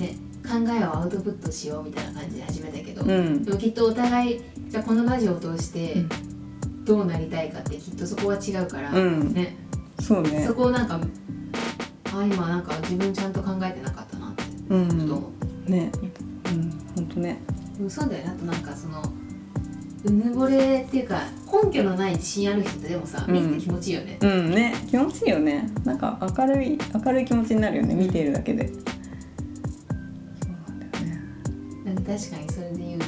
[0.00, 3.44] ね考えをアウトプットしようみたいな感じで始めたけど、うん。
[3.44, 6.08] でもきっとお互いじゃあこのラジオを通してうん。
[6.84, 9.32] どうなりたいかってきっとそこは違うから、うん。
[9.32, 9.56] ね。
[10.00, 10.44] そうね。
[10.44, 11.00] そこをなんか
[12.12, 14.17] あ今なんか自分ちゃんと考えてなかった
[14.70, 14.88] うん。
[14.88, 15.30] ちょっと思っ
[15.66, 15.72] て。
[15.72, 15.92] ね。
[16.46, 16.70] うん。
[16.96, 17.40] 本当ね。
[17.88, 18.32] そうだよね。
[18.34, 19.02] あとなんかその
[20.04, 21.22] うぬぼれっていうか
[21.64, 23.34] 根拠のない自信ある人ってでもさうん。
[23.34, 24.50] 見てて気持ちいいよね、うん。
[24.50, 24.74] ね。
[24.88, 25.68] 気持ちいいよね。
[25.84, 28.68] なんか明るい明るい気持ちになるよね見ているだけで。
[28.68, 28.78] そう
[30.68, 31.20] なんだよね。
[31.84, 33.06] なんか確かにそれで言うと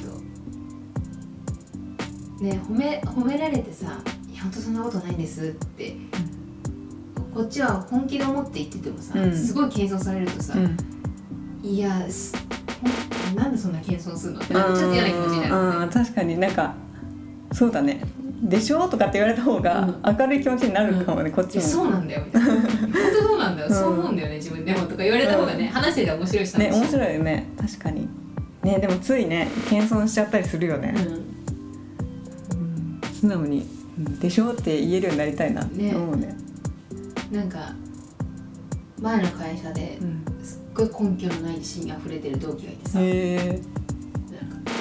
[2.45, 3.99] ね褒め褒められてさ
[4.33, 5.97] 「いや本当そんなことないんです」って、
[7.35, 9.37] こっちは本気で思って言っててもさ、うん。
[9.37, 10.77] すごい謙遜されるとさ「うん
[11.71, 11.89] いや
[13.37, 15.91] なんでそんな謙遜するの?」ってちょっと嫌な気持ちになる。
[15.91, 16.75] 確かになんか
[17.53, 18.01] そうだね。
[18.43, 18.89] でしょ？
[18.89, 19.87] とかって言われた方が
[20.19, 21.63] 明るい気持ちになるかもね、こっちも。
[21.63, 22.23] そうなんだよ。
[22.33, 22.49] 本当
[23.29, 23.75] そうなんだよ、うん。
[23.75, 27.47] そう思うんだよね自分でもとか言われた方がね、話してて面白いしね面い、白いよね。
[27.61, 28.09] 確かに。
[28.65, 31.13] ねでもついね謙遜しちゃったりするよね、うん。
[31.13, 33.01] うん。
[33.13, 33.67] 素直に
[33.99, 36.35] うん「でしょ?」って言えるようになりたいなって思うね。
[37.31, 37.73] なんか
[39.01, 40.25] 前の会社でうん
[40.75, 43.37] ごい根拠のない自信に溢れてる同期がいてさ、へえ
[44.31, 44.73] なんか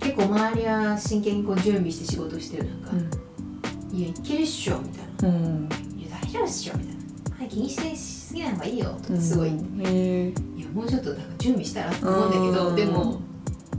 [0.00, 3.16] 結構周りは真剣にこう準備して仕事してるなんか
[3.92, 5.36] 「いやいけるっしょ」みたいな。
[5.36, 9.80] うん「いや大丈夫っしょ」みたいな「はい気にしてしすぎない方がいいよ」とかすごい、うん。
[9.82, 12.76] へえいやもうちょっとなんか準備したらと思うんだけどうん。
[12.76, 13.20] でも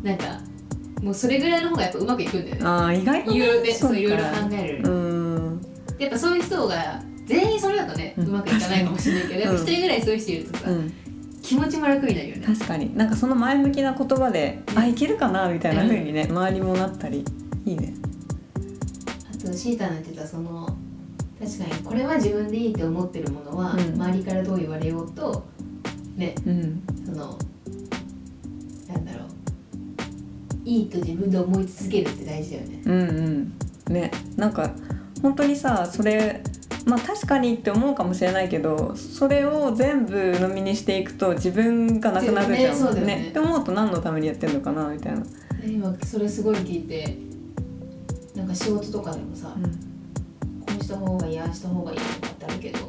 [0.03, 0.25] なんか
[1.01, 2.61] もうそれぐらいの方がやっぱうまくいくんだよね。
[2.63, 3.37] ああ意外とね。
[3.37, 5.61] いろいろ考える、うん。
[5.99, 10.93] やっぱそういう人が全員それだとね、ううんまくいかないかもしれないけど一人ぐらいそういう人いるとさ、うん。
[11.43, 12.45] 気持ちも楽になるよね。
[12.45, 12.95] 確かに。
[12.97, 17.23] なんかその前向きな言葉で「あいけるかな」みたいな風にね周りもなったり
[17.65, 17.93] いいね。
[19.33, 20.67] あとシータの言ってたその
[21.39, 23.79] 確かにこれは自分でいいって思ってるものは、うん。
[24.01, 25.45] 周りからどう言われようと
[26.15, 26.81] ねうん。
[27.05, 27.37] その
[28.87, 29.27] なんだろう。
[30.65, 32.81] いいと自分で思い続けるって大事だよね。
[32.85, 33.93] うんうん。
[33.93, 34.73] ねなんか
[35.21, 36.41] 本当にさそれ
[36.87, 42.71] まあ確かにって思うかもしれないけどそれを全部飲みにしていくと自分がなくなるじゃん。
[42.71, 43.27] ねそうだよね。
[43.29, 45.23] って思うと何のためにやってんのかなみたいな、
[45.65, 47.17] 今それすごい聞いて
[48.35, 49.53] なんか仕事とかでもさ、
[50.65, 52.79] こうした方がいいああした方がいいとかってあるけど、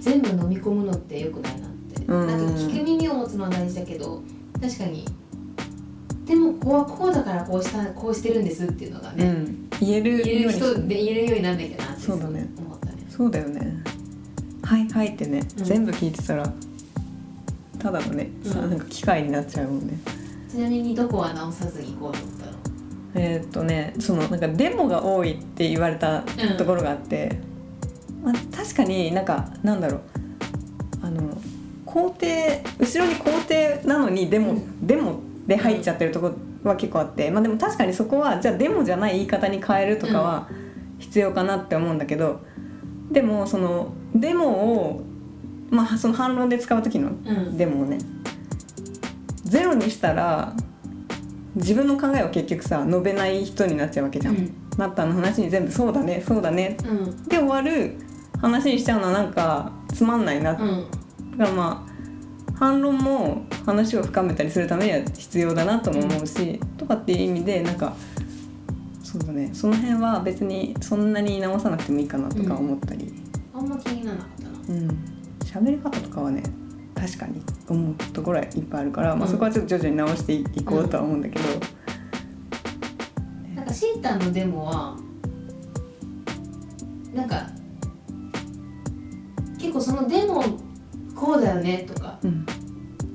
[0.00, 2.26] 全部飲み込むのってよくないなって、うん。
[2.28, 4.22] なんか聞く耳を持つのは大事だけど
[4.60, 5.04] 確かに。
[6.26, 12.69] でもここはこうだからこうしたこうしてるんですっていうのがね、うん、言える言える人で言えるようになんなきゃなってそうだね思ったね
[13.20, 13.82] そうだよね。
[14.62, 15.64] はいはいってね、うん。
[15.64, 16.50] 全部聞いてたら
[17.78, 18.70] ただのね、さうん。
[18.70, 19.92] なんか機械になっちゃうもんね。
[20.48, 22.52] ちなみにどこは直さずに行こうと思ったの？
[23.16, 26.56] えーっとねそのなんかデモが多いって言われたうん。
[26.56, 27.38] ところがあって、
[28.24, 30.00] まあ、確かになんかなんだろう。
[31.02, 31.36] あの
[31.84, 32.26] 工程
[32.78, 34.86] 後ろに工程なのにデモ、うん。
[34.86, 36.28] デモで入っちゃってるとこ
[36.64, 40.48] ろは結構あって、まあ、でも確かにそこはじゃあデモじゃない言い方に変えるとかは
[40.98, 42.48] 必要かなって思うんだけど、
[43.10, 45.02] でもそのデモを、
[45.70, 47.56] まあ、その反論で使う時のうん。
[47.56, 47.98] デモをね
[49.44, 50.54] ゼロにしたら
[51.56, 54.36] 自分の考えを結局さ述べない人になっちゃうわけじゃん。
[54.36, 54.54] うん。
[54.78, 57.24] なったの話に全部「そうだねそうだね」うん。
[57.24, 57.96] で終わる
[58.40, 60.86] 話にしちゃうのはなんかつまんないな、だうん。
[61.36, 61.90] からまあ
[62.58, 67.94] 反論も話を深めたりするためには必要だなとも思うし、とかっていう意味でなんか
[69.10, 69.50] そうだね。
[69.52, 73.12] その辺は別にそんなに直さなくてもいいかなとか思ったり。
[73.52, 74.50] あんま気にならなかったな。
[74.68, 74.88] うん。
[75.40, 76.44] 喋、り方とかはね
[76.94, 79.32] 確かに思うところはいっぱいあるから、まあ、うん。
[79.32, 81.44] そこはちょっと徐々に直していこうとは思うんだけど、
[83.56, 84.96] なんかシータンのデモは
[87.12, 87.48] なんか
[89.58, 90.44] 結構そのデモ
[91.16, 92.46] こうだよねとかうん。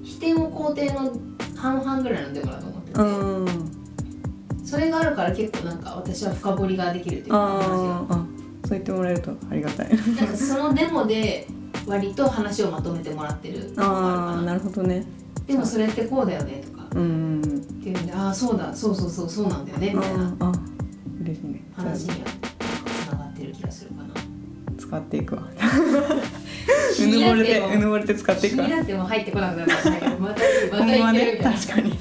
[0.03, 1.13] 否定も肯定の
[1.55, 3.74] 半々ぐらいのデモだと思ってて、うん
[4.65, 8.25] それがあるから結構なんか私は深掘りができるっていうか話あーあ
[8.67, 9.89] そう言ってもらえるとありがたい。
[9.89, 11.47] がなんかそのデモで
[11.85, 13.87] 割と話をまとめてもらってるあるかな。
[13.89, 15.05] ああなるほどね。
[15.45, 16.85] でもそれってこうだよねとか。
[16.95, 17.43] うんっ
[17.83, 20.35] ていうんでああそうだそうそうそうそうなんだよねみたいな。
[20.39, 20.51] ああ
[21.21, 21.61] 嬉しいね。
[21.75, 22.15] 話には
[23.05, 24.09] つながってる気がするかな。
[24.79, 25.43] 使っていくわ。
[26.95, 28.65] 気 うぬぼれてうぬぼれて使っていくわ。
[28.65, 30.37] 気になっても入ってこなくなるかもしれないけどまたま
[30.71, 31.59] たほんまね言ってるみたいな。
[31.59, 31.99] 確かに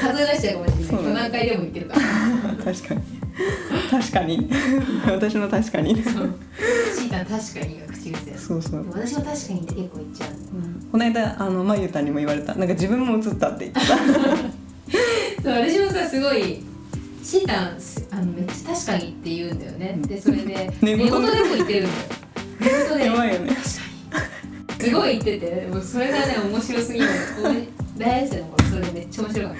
[0.00, 1.10] 数え出しちゃうかもしれないね。
[1.10, 2.64] 今何回でも言ってるから。
[2.64, 3.18] 確かに。
[3.90, 4.50] 確かに。
[5.06, 5.94] 私の確かに。
[5.94, 8.86] シータン確かにが口癖そうそう。
[8.90, 10.30] 私も確かにって結構言っちゃう。
[10.90, 12.54] この間あのまゆたんにも言われた。
[12.54, 13.96] なんか自分も映ったって言ってた。
[15.42, 16.62] そう私もさすごい
[17.22, 17.78] シータン
[18.10, 19.98] あのめっちゃ確かにって言うんだよね。
[20.06, 21.06] でそれで 寝言。
[21.06, 21.92] でも言ってるんだよ。
[22.60, 23.56] 寝言でやばいよね。
[24.80, 25.68] すごい言ってて。
[25.70, 27.06] もうそれがね面白すぎる
[27.44, 29.56] 俺大学生の頃それめっちゃ面白かっ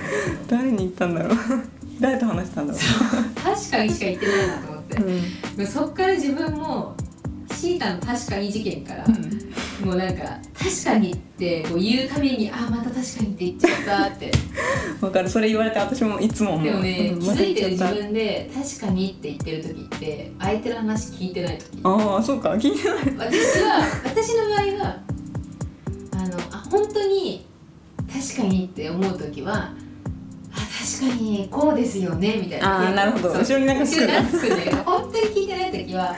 [0.48, 0.56] た。
[0.56, 1.38] 誰に言ったんだろう。
[2.00, 4.96] 誰と話したんだろ確かにしか言ってないなと思って。
[4.96, 5.56] う、うん。
[5.56, 6.94] でそっから自分も
[7.54, 9.04] シータの確かに事件から、
[9.84, 10.22] もうなんか
[10.56, 14.30] 確かにってこう言うたびにあまた確かにって言っちゃったって。
[15.00, 15.28] わかる。
[15.28, 16.64] それ言われて私もいつも思う。
[16.64, 21.82] でもねうん気づいてる自分で確かにって言ってる時って相手の話聞いてない時。
[21.82, 22.50] たああそうか。
[22.50, 23.30] 聞いてない。
[23.30, 25.02] 私は私の場合は
[26.12, 27.47] あのあ本当に
[28.12, 29.76] 確かにって思う時はあ
[30.52, 32.88] 確かにこうですよねみたいな。
[32.88, 33.34] あーなるほど。
[33.34, 36.16] 後ろになんかつくんだ後ろになんかつくんだけど本当に聞いてない時は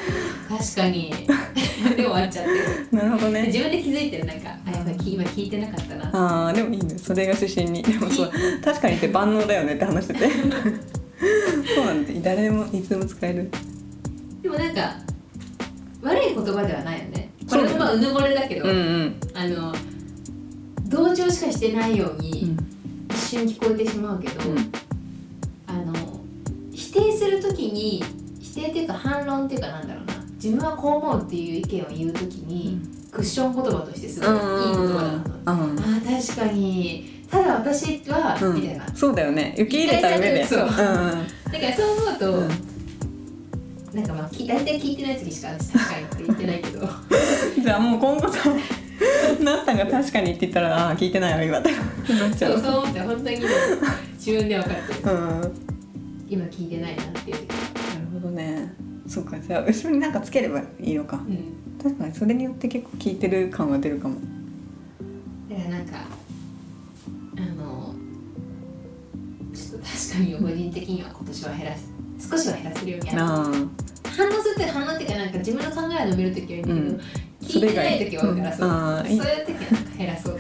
[0.48, 1.10] 確かに。
[1.96, 2.50] で終わっちゃって。
[2.50, 2.58] る
[2.92, 3.46] なるほどでね。
[3.46, 6.10] 自分で気づいてるなんかあやっぱり今聞いてなかったな。
[6.44, 6.96] ああでもいいね。
[6.98, 7.82] それが出身に。
[7.82, 8.30] でもそう
[8.64, 10.28] 確かにって万能だよねって話してて。
[11.74, 13.50] そうなんで誰でもいつでも使える。
[14.42, 14.94] でもなんか
[16.02, 17.30] 悪い言葉ではないよね。
[17.48, 19.20] これもまあうぬぼれだけど、うんうん。
[19.34, 19.74] あの
[20.90, 22.56] 同情しかしてないように
[23.08, 24.72] 一瞬聞こえてしまうけど、うん。
[25.68, 25.94] あの
[26.72, 28.02] 否定するときに
[28.40, 30.14] 否定っていうか反論っていうかなんだろうな。
[30.34, 32.80] 自分はこう思うっていう意見を言うときに、
[33.12, 37.24] クッション言葉としてすごいいい言葉だなとあー確かに。
[37.30, 38.54] ただ私は、うん。
[38.56, 38.84] みたいな。
[38.84, 39.54] だそうだよね。
[39.56, 40.44] 受け入れた上で。
[40.44, 40.64] そう。
[40.64, 40.78] うんか
[41.58, 42.48] らそう思うと、うん。
[43.92, 46.88] なんかまあき大体聞いてない時しか私確かにって言ってないけど。
[47.62, 48.50] じゃあもう今後さ
[49.42, 51.70] なったんが確かにって言ったらああー聞いてないわ今って
[52.14, 53.46] なっちゃそううそう思って本当にね
[54.18, 55.14] 自分で分かってる。
[55.14, 55.30] うん。
[55.40, 55.52] なる
[56.28, 57.36] 今聞いてないなっていう。
[57.36, 57.46] 時
[58.12, 58.74] ほどね。
[59.06, 61.16] そうかじゃあ後ろになんかつければいいのか。
[61.16, 61.38] うん。
[61.82, 64.16] 確かにそれによって結構聞いてる感は出るかも。
[65.48, 65.96] だからなんか
[67.36, 67.94] あの
[69.54, 71.80] ちょっと確かに個人的には今年は減らし
[72.30, 73.20] 少しは減らせるようにやる。
[73.22, 73.26] あ
[74.16, 77.00] 反応するって反応っていうかなんか自分の考えを述べる時はいいんだけど、うん
[77.42, 78.74] 聞いてない時は減らそう、うん。
[78.74, 79.22] あそういう
[79.98, 80.34] 減らそう。
[80.34, 80.38] あ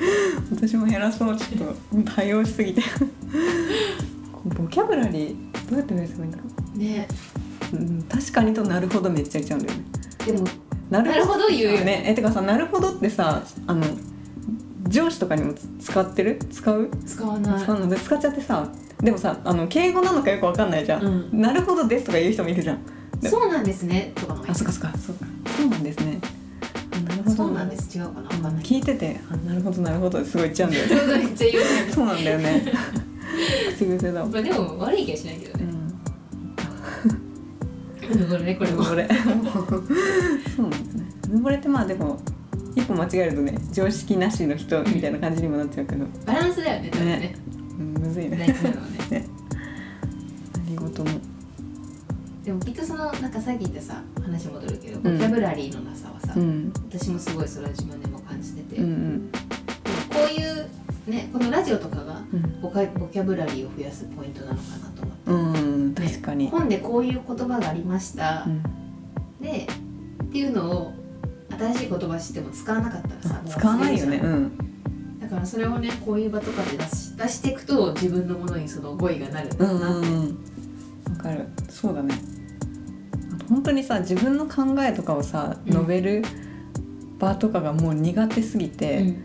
[0.54, 1.36] 私も減らそう。
[1.36, 2.82] ちょっと対応しすぎて。
[4.44, 5.36] ボキャブラリー
[5.68, 6.44] どうやって増やせばいいんだろ
[6.78, 7.08] ね。
[7.72, 9.84] う、うん、確かにとなるほどめっちゃ言っちゃうんだよね。
[10.26, 10.48] でも
[10.90, 11.70] ななるほど言うよ。
[11.80, 11.84] ね。
[11.84, 13.84] ねえてかさなるほどってさあの
[14.88, 16.38] 上司とかにも使ってる？
[16.50, 16.90] 使う？
[17.06, 17.62] 使わない。
[17.62, 17.88] 使うの？
[17.88, 18.66] で使っちゃってさ
[19.02, 21.40] でもさあの敬語なのかよくわかんないじゃん、うん。
[21.40, 22.78] なるほどですとか言う人もいるじゃん。
[23.22, 24.12] そうなんですね。
[24.14, 25.26] とかもあそっかそっかそっか。
[25.56, 26.09] そうなんですね
[27.40, 27.96] そうなんです。
[27.96, 28.22] 違うかな。
[28.22, 28.64] わかんない。
[28.64, 29.18] 聞いてて。
[29.30, 30.22] あなるほどなるほど。
[30.22, 31.24] すごい言っちゃうんだよね。
[31.24, 32.72] めっちゃ言うねそうなんだよね。
[33.78, 35.64] 口癖だわまあでも悪い気はしないけどね。
[38.10, 38.28] うん。
[38.28, 38.78] ぼれねこれも。
[38.78, 39.08] うぬぼれ。
[39.08, 41.08] そうなんですね。
[41.30, 42.18] うぬぼれってまあでも
[42.76, 47.34] 一歩間違えるとね常識なしの人みたいな感じにもなっちゃうけど、バランスだよね多分ね。
[47.78, 48.36] うん、むずいね。
[48.36, 48.98] 大事なのはね。
[49.10, 49.26] ね。
[50.66, 51.10] 何事も
[52.44, 55.18] でもきっとそのなんかさっき言ったさ話戻るけどうん。
[55.18, 56.72] ボキャブラリーのなさはさ、うん。
[56.90, 59.30] 私もすごいそれは自分でも感じてて、うん
[60.10, 60.68] こういう
[61.10, 62.60] ねこのラジオとかがうん。
[62.60, 68.62] ボカボキャブラリーを増やすポイントなのかなと思って、うん確かに、本でこういう言葉がありました、うん。
[69.40, 69.68] で
[70.22, 70.92] っていうのを
[71.58, 74.16] 新しい言葉知っても使わなかったらさ使わないよね。
[74.18, 74.56] うん。
[75.20, 80.34] だからそれをねこういう場とかで出し出していくと自分のものにその語彙がなるんだうんなって、うんうんわ
[81.20, 81.46] かる。
[81.68, 82.14] そうだね。
[83.48, 85.72] 本当にさ自分の考えとかをさうん。
[85.72, 86.22] 述べる
[87.18, 89.24] 場とかがもう苦手すぎて、うん。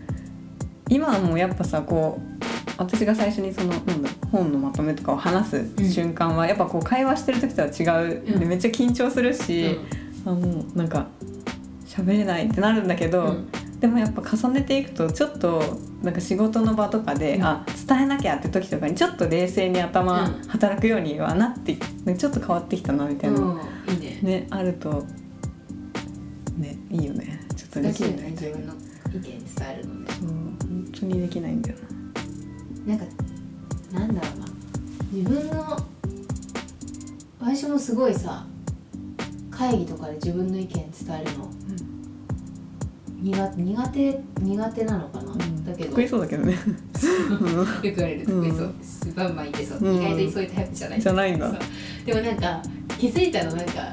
[0.90, 2.36] 今はもうやっぱさこう
[2.78, 8.40] 私が最初にそのなんだ本のまとめとかを話す瞬間は、やっぱこう会話してる時とは違う、うん。
[8.40, 9.80] でめっちゃ緊張するし、
[10.26, 11.08] あもうなんか
[11.86, 13.48] 喋れないってなるんだけど、うん
[13.86, 15.62] でもやっぱ重ねていくとちょっと
[16.02, 17.44] なんか仕事の場とかで、うん。
[17.44, 23.60] あ伝えなきゃって時とかにちょっと冷静に頭うん働くようにはなって、ねちょっと変わってきたなみたいな、うん
[23.94, 24.20] いいね。
[24.24, 25.06] ねあると
[26.58, 27.40] ねいいよね。
[27.56, 28.10] ちょっとで難しいね。
[28.10, 28.74] ね自分の
[29.14, 30.08] 意見伝えるのね。
[30.20, 31.78] そう本当にできないんだよ
[32.88, 32.96] な。
[32.96, 33.06] んか
[33.94, 34.46] なんだろうな。
[35.12, 35.78] 自分の
[37.40, 38.48] 私もすごいさ
[39.52, 41.65] 会議とかで自分の意見伝えるの
[43.26, 45.66] 苦苦手苦手なのかな、な、うん。
[45.66, 45.90] だけど。
[45.90, 46.54] 得意そうだけどね。
[46.54, 48.26] よく言われる。
[48.26, 48.74] 得意そう。
[48.78, 49.96] です、バンバン言ってそう、うん。
[49.96, 51.02] 意外とそういうタイプじゃない。
[51.02, 51.60] じゃないんだ。
[52.06, 52.62] でもなんか
[53.00, 53.92] 気づいたのなんか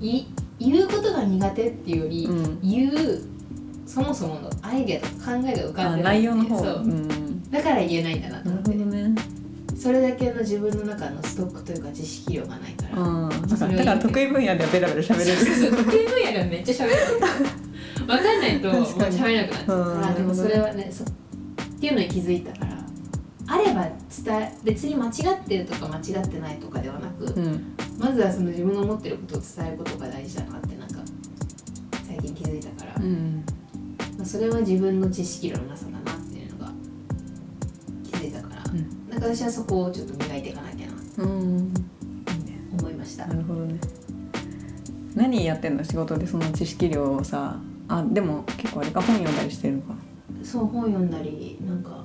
[0.00, 0.24] い
[0.58, 2.58] 言うことが苦手っていうより、うん。
[2.62, 2.94] 言う
[3.84, 6.58] そもそものアイデアとか考えが浮かあんでない内容の方。
[6.60, 6.82] そう。
[6.82, 7.50] うん。
[7.50, 8.70] だから言えないんだなとな思って。
[8.70, 9.14] ね。
[9.76, 15.76] それだけの自分の中のストックというか知識量がないから、だから得意分野ではベラベラ喋れる。
[15.76, 16.94] 得意分野ではめっちゃ喋る
[18.06, 20.16] 分かんないと喋れなくなっちゃう。
[20.16, 21.06] でもそれはねそっ
[21.80, 22.78] ていうのに気づいたから
[23.46, 23.88] あれば
[24.24, 27.74] 伝え別に間違ってるとか間違ってないとかではなく、うん。
[27.98, 31.00] まずはその自分の思ってることを伝えることが大事だなってなんか
[32.06, 33.44] 最近気づいたから、うん。
[34.16, 36.72] まあ、それは自分の知識量のなさだなっていうのが
[38.04, 39.10] 気づいたから、うん。
[39.10, 41.48] なんか私はそこをちょっと磨いていかなきゃなとうん。
[41.48, 43.26] いいね思いました。
[43.26, 43.80] なるほどね。
[45.14, 45.82] 何やってんの？
[45.82, 47.58] 仕事でその知識量をさ
[47.90, 49.94] あでも結構あれか本読んだりしてるのか。
[50.44, 52.04] そう本読んだりなんか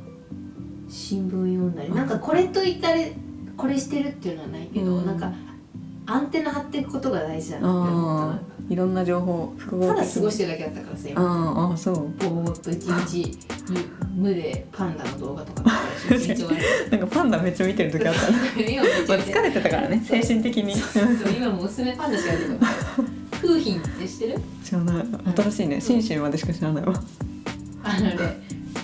[0.90, 1.94] 新聞読んだり。
[1.94, 3.14] なんかこれといったれ
[3.56, 5.06] これしてるっていうのはないけど、うん。
[5.06, 5.32] なんか
[6.08, 8.56] アンテナ張っていくことが大事だなって思った。
[8.68, 11.22] いろんな情報複合た的だ過ごしてるだけだったからさ今。
[11.22, 12.10] あああそう。
[12.18, 13.38] ぼーっと一日
[14.16, 15.70] 無でパンダの動画とか
[16.90, 20.76] なんかパンダめっちゃ見てる時あった今 疲れてたからね精神的に。
[20.76, 21.04] そう
[21.38, 22.74] 今もうおすすめパンダしか出てこない
[23.46, 24.42] 風品って知ってる？
[24.64, 25.06] 知らない。
[25.36, 25.82] 新しいね。
[25.82, 26.94] シンシンまでしか知らないわ。
[27.84, 28.18] あのね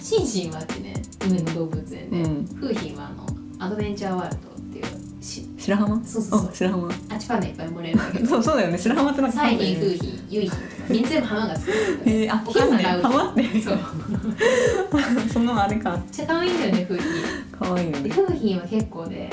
[0.01, 2.45] シンシンはってね上野動物園で、うん。
[2.59, 3.25] 風品はあの
[3.65, 6.03] アドベンチャーワールドっていうし白浜？
[6.05, 6.49] そうそうそう。
[6.49, 6.87] あ白浜。
[7.09, 8.27] あっちパンダいっぱいもらえるんだけど。
[8.29, 8.77] そうそうだよね。
[8.77, 10.51] 白浜ってなんかサイリン、風品、ユイヒン。
[10.51, 13.79] とか、全部浜が好きだよえー、あお母さんがね会う浜ってそう。
[15.31, 15.91] そのあれか。
[15.91, 17.11] めっちゃ可愛いんだよね、風品。
[17.11, 17.17] で、
[17.51, 18.09] 可愛いよね。
[18.09, 19.29] 風品は結構ね、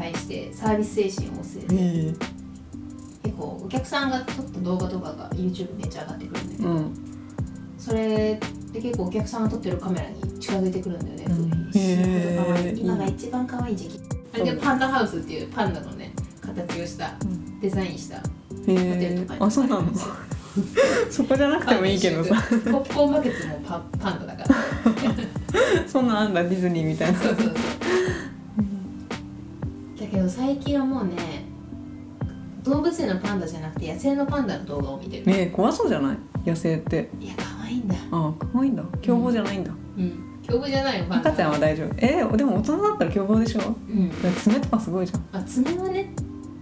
[0.00, 1.30] 対してサービス精神
[1.72, 2.14] え。
[3.22, 6.94] 結構お客さんが撮った動画とかが YouTube めっちゃ上がってくるんだけど、うん。
[7.78, 8.40] それ
[8.72, 11.34] で結構お客さんが撮ってるカメラに近づいてくるんだよね、
[11.74, 12.78] うん。
[12.78, 14.00] 今が一番可愛い時期。
[14.32, 17.12] あれでパンダハウスっていうパンダのね、形をした、
[17.60, 18.24] デザインしたへホ
[18.64, 19.88] テルえとかにあそうなの？
[21.10, 22.34] そこじゃなくてもいいけどさ。
[22.50, 24.56] ポップコーンバケツもパパンダだから。
[25.86, 27.18] そんなんあんだディズニーみたいな。
[27.18, 27.54] そうそうそう
[30.40, 31.12] 最近はもうね
[32.62, 36.48] 動物園のパンダじゃなくて野生のパンダの動画を見てる、ねえ怖そうじゃない？
[36.48, 37.10] 野生って。
[37.20, 37.94] いや可愛いんだ。
[38.10, 38.82] あ可愛いんだ。
[39.02, 40.38] 凶暴じゃないんだ、うん。
[40.42, 41.28] 凶暴じゃないよパンダ。
[41.30, 41.94] 赤ちゃんは大丈夫。
[41.98, 43.60] えーでも大人だったら凶暴でしょ？
[43.60, 44.10] うん。
[44.42, 45.40] 爪とかすごいじゃん。
[45.40, 46.10] あ爪はね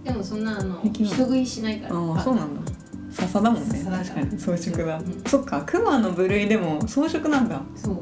[0.03, 2.71] でもそんなあの人食いしないからああそうなんだ。
[3.11, 3.81] 笹だもんね。
[3.89, 4.39] 確かに。
[4.39, 5.23] 装飾だ、うん。
[5.25, 7.61] そっかクマの部類でも装飾なんだ。
[7.75, 7.95] そう。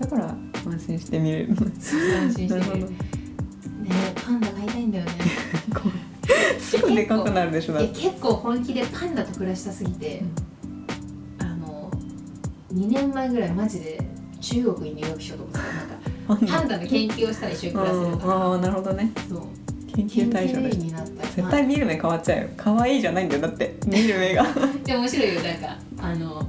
[0.00, 0.36] だから
[0.66, 1.50] 安心して見れる。
[1.50, 2.76] 安心して なるほど。
[2.76, 2.96] るね
[4.24, 5.12] パンダ飼いたいんだよね。
[6.58, 10.22] すぐでかくなるでしょいや結構本気でパンダと暮らしたすぎて、
[11.38, 11.90] あの
[12.72, 14.00] 2年前ぐらいマジで
[14.40, 18.26] 中国に留学しようと思ってたなんか パンダの研究をしたら一緒に暮らせるか。
[18.26, 19.12] らああなるほどね。
[19.28, 19.40] そう。
[19.94, 20.78] 研究対象だし
[21.36, 22.48] 絶対見る目変わっちゃうよ。
[22.56, 23.42] 可愛いじゃないんだよ。
[23.42, 24.44] だって見る目が。
[24.84, 25.42] でも面白いよ。
[25.42, 26.48] なんかあの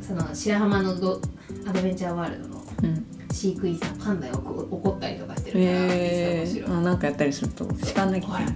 [0.00, 1.20] その白浜のド
[1.66, 3.04] アドベンチャーワールドのうん。
[3.30, 5.34] 飼育員さんパンダに怒怒ったりとか
[5.66, 8.54] えー、あなんかやったりすると叱んなきゃいけない。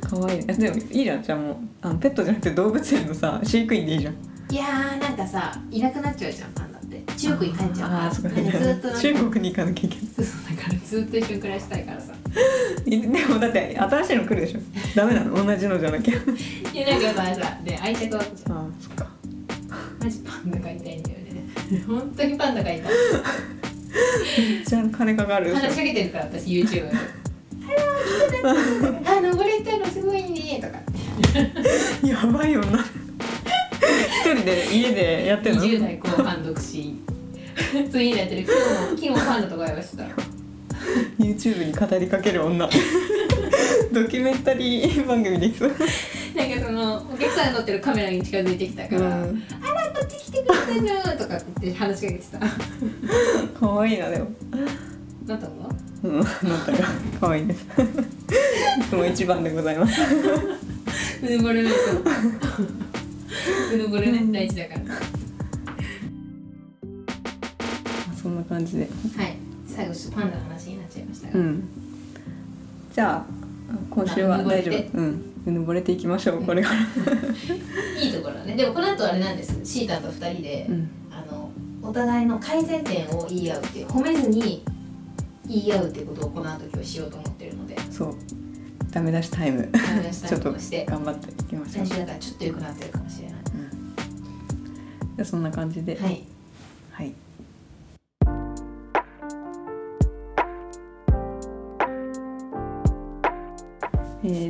[0.00, 0.44] 可愛 い。
[0.48, 1.22] えでもいいじゃん。
[1.22, 4.14] じゃあもうあのペットじゃなくて動物園のさ飼育員でいいじゃん。
[4.50, 7.02] いやーなんかさいなくなっちゃうじゃんパンダって。
[7.18, 8.04] 中国に帰っちゃうから。
[8.04, 8.30] ああそっか。
[8.30, 10.06] ずっと 中国に行かなきゃいけない。
[10.16, 12.12] そうそうだからずっと一緒に暮らしたいからさ。
[12.86, 14.60] いでもだって新しいの来るでしょ。
[14.94, 15.44] ダメなの？
[15.44, 16.14] 同じのじゃなきゃ。
[16.14, 16.16] い
[16.76, 19.06] やなんかささで愛着湧くじゃんあそっか。
[20.02, 21.84] マジパンダ飼いたいんだよね。
[21.86, 22.92] 本当にパンダ飼いたい
[23.90, 25.54] めっちゃ金かかる。
[25.54, 26.96] 話しかけてるから私 YouTube で
[29.04, 30.78] あ登れたのすごいねとか。
[32.04, 32.84] ょやばいよな。
[32.84, 37.08] 一人で家でやってんの？20代後半独身。
[37.90, 40.04] 次にやってる今日も昨日もパンダと会話してた
[41.18, 42.68] YouTube に語りかける女。
[43.92, 49.42] ドキュメンタリー番組できそうなんかそのお客さんが撮ってるカメラに近づいてきたから「うん。
[49.62, 52.38] あらこっち来てくれたの」とかって話しかけてた。
[53.58, 54.30] 可愛いなでも。
[55.26, 55.70] なったの？
[56.04, 56.88] うんなんだか
[57.20, 57.62] 可愛いです。
[57.62, 57.64] い
[58.90, 60.00] つも一番でございます。
[61.22, 61.78] うぬぼれないと
[63.74, 64.80] うぬぼれね大事だから。
[68.22, 68.88] そんな感じで。
[69.16, 69.47] はい
[69.78, 71.68] 最後パンダの話になっちゃいましたが、うん。
[72.92, 73.26] じゃあ
[73.90, 74.98] 今週は大丈夫。
[74.98, 75.34] うん。
[75.46, 76.74] うぬぼれていきましょうこれから。
[78.02, 78.56] いいところだね。
[78.56, 79.56] でもこの後あれなんです。
[79.62, 80.88] シータと2人で、うん。
[81.12, 81.50] あの
[81.80, 84.64] お互いの改善点を言い合うっていう褒めずに
[85.46, 87.76] 言い合うっていうことをこの後今日しようと思ってるので。
[87.92, 88.14] そう。
[88.90, 89.68] ダメ出しタイム。
[90.10, 91.86] ちょっと頑張っていきましょう。
[91.86, 93.34] 最初だからちょっと良くなってるかもしれない。
[93.44, 95.94] じゃあそんな感じで。
[95.94, 96.27] はいはい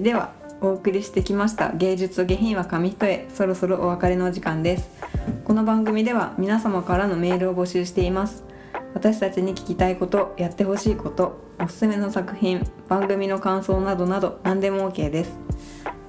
[0.02, 4.90] ではお送りしてきました芸術と下品は紙一重そろそろお別れのお時間です。
[5.44, 8.44] この番組では皆様からのメールを募集しています。
[8.94, 15.38] 私たちに聞きたいことやってほしいことおすすめの作品番組の感想などなど何でも OK です。